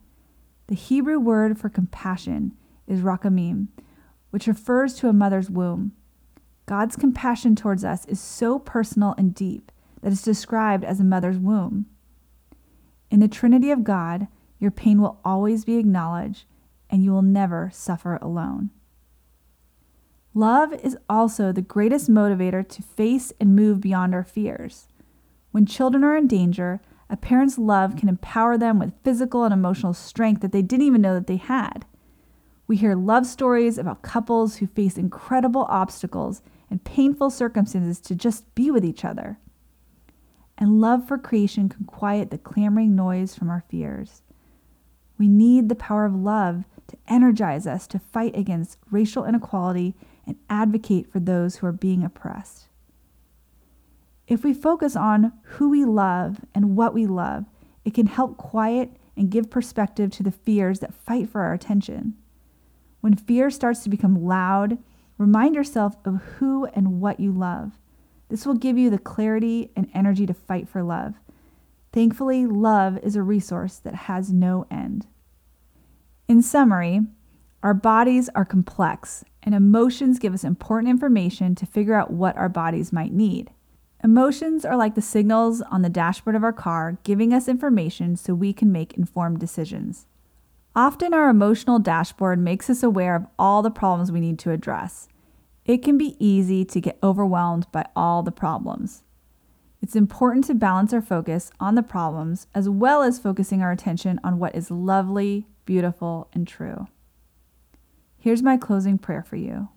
The 0.68 0.76
Hebrew 0.76 1.20
word 1.20 1.58
for 1.58 1.70
compassion 1.70 2.54
is 2.88 3.00
rakamim, 3.00 3.68
which 4.32 4.48
refers 4.48 4.96
to 4.96 5.08
a 5.08 5.14
mother's 5.14 5.50
womb. 5.50 5.94
God's 6.66 6.96
compassion 6.96 7.56
towards 7.56 7.86
us 7.86 8.06
is 8.06 8.20
so 8.20 8.60
personal 8.60 9.16
and 9.18 9.34
deep 9.34 9.72
that 10.02 10.12
it's 10.12 10.22
described 10.22 10.84
as 10.84 11.00
a 11.00 11.06
mother's 11.06 11.38
womb. 11.38 11.86
In 13.10 13.22
the 13.22 13.28
Trinity 13.28 13.72
of 13.72 13.84
God, 13.84 14.28
your 14.60 14.72
pain 14.72 15.02
will 15.02 15.20
always 15.24 15.64
be 15.64 15.78
acknowledged 15.78 16.46
and 16.90 17.04
you 17.04 17.12
will 17.12 17.22
never 17.22 17.70
suffer 17.74 18.18
alone. 18.22 18.70
Love 20.34 20.74
is 20.74 20.98
also 21.10 21.52
the 21.52 21.62
greatest 21.62 22.10
motivator 22.10 22.68
to 22.68 22.82
face 22.82 23.32
and 23.40 23.56
move 23.56 23.80
beyond 23.80 24.14
our 24.14 24.24
fears. 24.24 24.88
When 25.52 25.66
children 25.66 26.04
are 26.04 26.18
in 26.18 26.28
danger, 26.28 26.82
a 27.10 27.16
parent's 27.16 27.58
love 27.58 27.96
can 27.96 28.10
empower 28.10 28.58
them 28.58 28.78
with 28.80 28.94
physical 29.04 29.46
and 29.46 29.54
emotional 29.54 29.94
strength 29.94 30.42
that 30.42 30.52
they 30.52 30.62
didn't 30.62 30.86
even 30.86 31.02
know 31.02 31.14
that 31.14 31.28
they 31.28 31.38
had. 31.38 31.86
We 32.68 32.78
hear 32.78 32.96
love 32.96 33.26
stories 33.26 33.78
about 33.78 34.02
couples 34.02 34.58
who 34.58 34.68
face 34.68 34.98
incredible 34.98 35.68
obstacles 35.70 36.42
and 36.70 36.84
painful 36.84 37.30
circumstances 37.30 38.00
to 38.02 38.16
just 38.16 38.54
be 38.56 38.72
with 38.72 38.84
each 38.84 39.06
other. 39.06 39.40
And 40.58 40.82
love 40.82 41.08
for 41.08 41.18
creation 41.18 41.70
can 41.70 41.86
quiet 41.86 42.32
the 42.32 42.38
clamoring 42.38 42.96
noise 42.96 43.36
from 43.36 43.50
our 43.50 43.64
fears. 43.70 44.24
We 45.18 45.28
need 45.28 45.70
the 45.70 45.76
power 45.76 46.06
of 46.06 46.16
love 46.16 46.66
to 46.88 46.98
energize 47.08 47.66
us 47.68 47.88
to 47.88 48.00
fight 48.00 48.36
against 48.36 48.78
racial 48.92 49.26
inequality 49.26 49.96
and 50.26 50.38
advocate 50.50 51.12
for 51.12 51.20
those 51.20 51.58
who 51.58 51.68
are 51.68 51.72
being 51.72 52.04
oppressed. 52.04 52.68
If 54.28 54.44
we 54.44 54.54
focus 54.54 54.96
on 54.96 55.34
who 55.44 55.70
we 55.70 55.86
love 55.86 56.42
and 56.54 56.76
what 56.76 56.94
we 56.94 57.06
love, 57.06 57.46
it 57.84 57.94
can 57.94 58.08
help 58.08 58.38
quiet 58.38 58.92
and 59.16 59.30
give 59.30 59.50
perspective 59.50 60.12
to 60.12 60.24
the 60.24 60.32
fears 60.32 60.80
that 60.80 60.94
fight 60.94 61.30
for 61.30 61.42
our 61.42 61.54
attention. 61.54 62.16
When 63.02 63.16
fear 63.16 63.52
starts 63.52 63.84
to 63.84 63.90
become 63.90 64.26
loud, 64.26 64.80
remind 65.18 65.56
yourself 65.56 65.96
of 66.06 66.22
who 66.38 66.66
and 66.66 67.00
what 67.00 67.20
you 67.20 67.32
love. 67.32 67.74
This 68.30 68.46
will 68.46 68.56
give 68.56 68.78
you 68.78 68.90
the 68.90 68.98
clarity 68.98 69.72
and 69.76 69.90
energy 69.94 70.26
to 70.26 70.34
fight 70.34 70.68
for 70.68 70.82
love. 70.82 71.14
Thankfully, 71.94 72.46
love 72.48 72.98
is 72.98 73.16
a 73.16 73.22
resource 73.22 73.78
that 73.78 73.96
has 73.96 74.34
no 74.34 74.66
end. 74.72 75.06
In 76.28 76.42
summary, 76.42 77.02
our 77.62 77.76
bodies 77.76 78.30
are 78.34 78.46
complex, 78.46 79.24
and 79.44 79.54
emotions 79.54 80.18
give 80.18 80.34
us 80.34 80.44
important 80.44 80.90
information 80.90 81.54
to 81.54 81.68
figure 81.68 81.94
out 81.94 82.10
what 82.10 82.36
our 82.36 82.50
bodies 82.50 82.92
might 82.92 83.14
need. 83.14 83.52
Emotions 84.04 84.66
are 84.66 84.76
like 84.76 84.96
the 84.96 85.04
signals 85.04 85.62
on 85.62 85.84
the 85.84 85.90
dashboard 85.90 86.36
of 86.36 86.44
our 86.44 86.54
car, 86.54 86.98
giving 87.04 87.32
us 87.32 87.48
information 87.48 88.16
so 88.16 88.34
we 88.34 88.54
can 88.54 88.72
make 88.72 88.94
informed 88.94 89.40
decisions. 89.40 90.08
Often, 90.76 91.14
our 91.14 91.30
emotional 91.30 91.78
dashboard 91.78 92.40
makes 92.40 92.72
us 92.72 92.82
aware 92.82 93.16
of 93.16 93.28
all 93.38 93.62
the 93.62 93.70
problems 93.70 94.12
we 94.12 94.20
need 94.20 94.40
to 94.40 94.52
address. 94.52 95.08
It 95.64 95.84
can 95.84 95.96
be 95.96 96.16
easy 96.20 96.66
to 96.66 96.82
get 96.82 96.98
overwhelmed 97.04 97.68
by 97.72 97.86
all 97.96 98.24
the 98.24 98.32
problems. 98.32 99.04
It's 99.80 99.96
important 99.96 100.46
to 100.46 100.56
balance 100.56 100.92
our 100.92 101.02
focus 101.02 101.52
on 101.60 101.76
the 101.76 101.84
problems 101.84 102.48
as 102.56 102.68
well 102.68 103.04
as 103.04 103.20
focusing 103.20 103.62
our 103.62 103.72
attention 103.72 104.20
on 104.24 104.40
what 104.40 104.56
is 104.56 104.72
lovely, 104.72 105.48
beautiful, 105.66 106.30
and 106.34 106.48
true. 106.48 106.88
Here's 108.18 108.44
my 108.44 108.58
closing 108.58 108.98
prayer 108.98 109.24
for 109.24 109.36
you. 109.36 109.70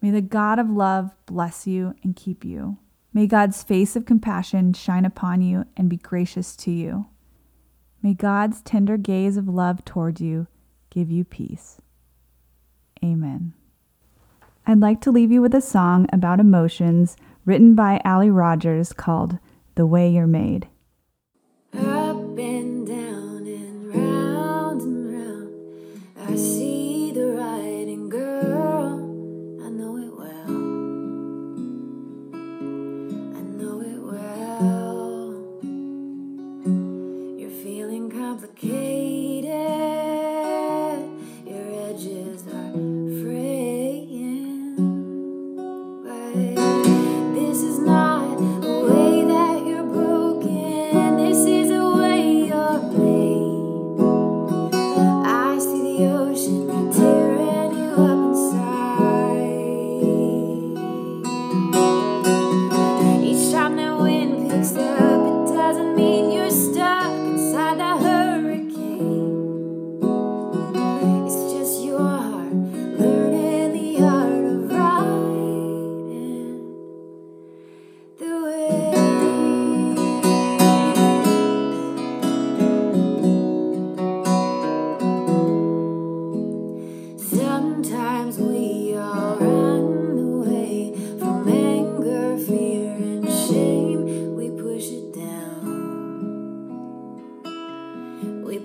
May 0.00 0.10
the 0.10 0.20
God 0.20 0.58
of 0.58 0.70
love 0.70 1.10
bless 1.26 1.66
you 1.66 1.94
and 2.02 2.14
keep 2.14 2.44
you. 2.44 2.78
May 3.12 3.26
God's 3.26 3.62
face 3.62 3.96
of 3.96 4.04
compassion 4.04 4.72
shine 4.72 5.04
upon 5.04 5.40
you 5.40 5.64
and 5.76 5.88
be 5.88 5.96
gracious 5.96 6.54
to 6.56 6.70
you. 6.70 7.06
May 8.02 8.14
God's 8.14 8.60
tender 8.60 8.96
gaze 8.96 9.36
of 9.36 9.48
love 9.48 9.84
toward 9.84 10.20
you 10.20 10.46
give 10.90 11.10
you 11.10 11.24
peace. 11.24 11.80
Amen. 13.04 13.52
I'd 14.66 14.80
like 14.80 15.00
to 15.02 15.10
leave 15.10 15.30
you 15.30 15.42
with 15.42 15.54
a 15.54 15.60
song 15.60 16.08
about 16.12 16.40
emotions 16.40 17.16
written 17.44 17.74
by 17.74 18.00
Alli 18.04 18.30
Rogers 18.30 18.92
called 18.92 19.38
The 19.76 19.86
Way 19.86 20.10
You're 20.10 20.26
Made. 20.26 20.68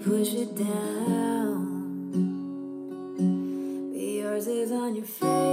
Face, 0.04 0.48
dear. 0.56 0.68
Yours 3.94 4.48
is 4.48 4.72
on 4.72 4.96
your 4.96 5.06
space. 5.06 5.51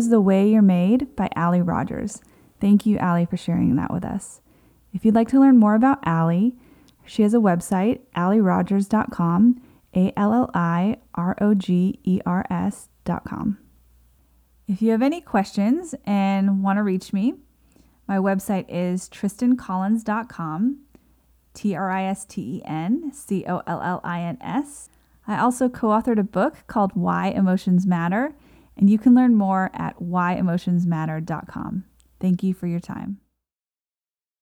Was 0.00 0.08
The 0.08 0.18
Way 0.18 0.48
You're 0.48 0.62
Made 0.62 1.14
by 1.14 1.28
Alli 1.36 1.60
Rogers. 1.60 2.22
Thank 2.58 2.86
you, 2.86 2.96
Alli, 2.96 3.26
for 3.26 3.36
sharing 3.36 3.76
that 3.76 3.92
with 3.92 4.02
us. 4.02 4.40
If 4.94 5.04
you'd 5.04 5.14
like 5.14 5.28
to 5.28 5.38
learn 5.38 5.58
more 5.58 5.74
about 5.74 5.98
Alli, 6.06 6.54
she 7.04 7.20
has 7.20 7.34
a 7.34 7.36
website, 7.36 8.00
allirogers.com, 8.16 9.60
A 9.94 10.10
L 10.16 10.32
L 10.32 10.50
I 10.54 10.96
R 11.14 11.36
O 11.38 11.52
G 11.52 12.00
E 12.02 12.18
R 12.24 12.46
S.com. 12.48 13.58
If 14.66 14.80
you 14.80 14.90
have 14.92 15.02
any 15.02 15.20
questions 15.20 15.94
and 16.06 16.62
want 16.62 16.78
to 16.78 16.82
reach 16.82 17.12
me, 17.12 17.34
my 18.08 18.16
website 18.16 18.64
is 18.70 19.06
tristencollins.com, 19.10 20.78
T 21.52 21.74
R 21.74 21.90
I 21.90 22.04
S 22.04 22.24
T 22.24 22.40
E 22.40 22.62
N 22.64 23.12
C 23.12 23.44
O 23.46 23.60
L 23.66 23.82
L 23.82 24.00
I 24.02 24.22
N 24.22 24.38
S. 24.40 24.88
I 25.28 25.38
also 25.38 25.68
co 25.68 25.88
authored 25.88 26.18
a 26.18 26.22
book 26.22 26.64
called 26.68 26.92
Why 26.94 27.26
Emotions 27.26 27.86
Matter, 27.86 28.32
and 28.80 28.90
you 28.90 28.98
can 28.98 29.14
learn 29.14 29.36
more 29.36 29.70
at 29.74 29.96
whyemotionsmatter.com. 29.98 31.84
Thank 32.18 32.42
you 32.42 32.54
for 32.54 32.66
your 32.66 32.80
time. 32.80 33.20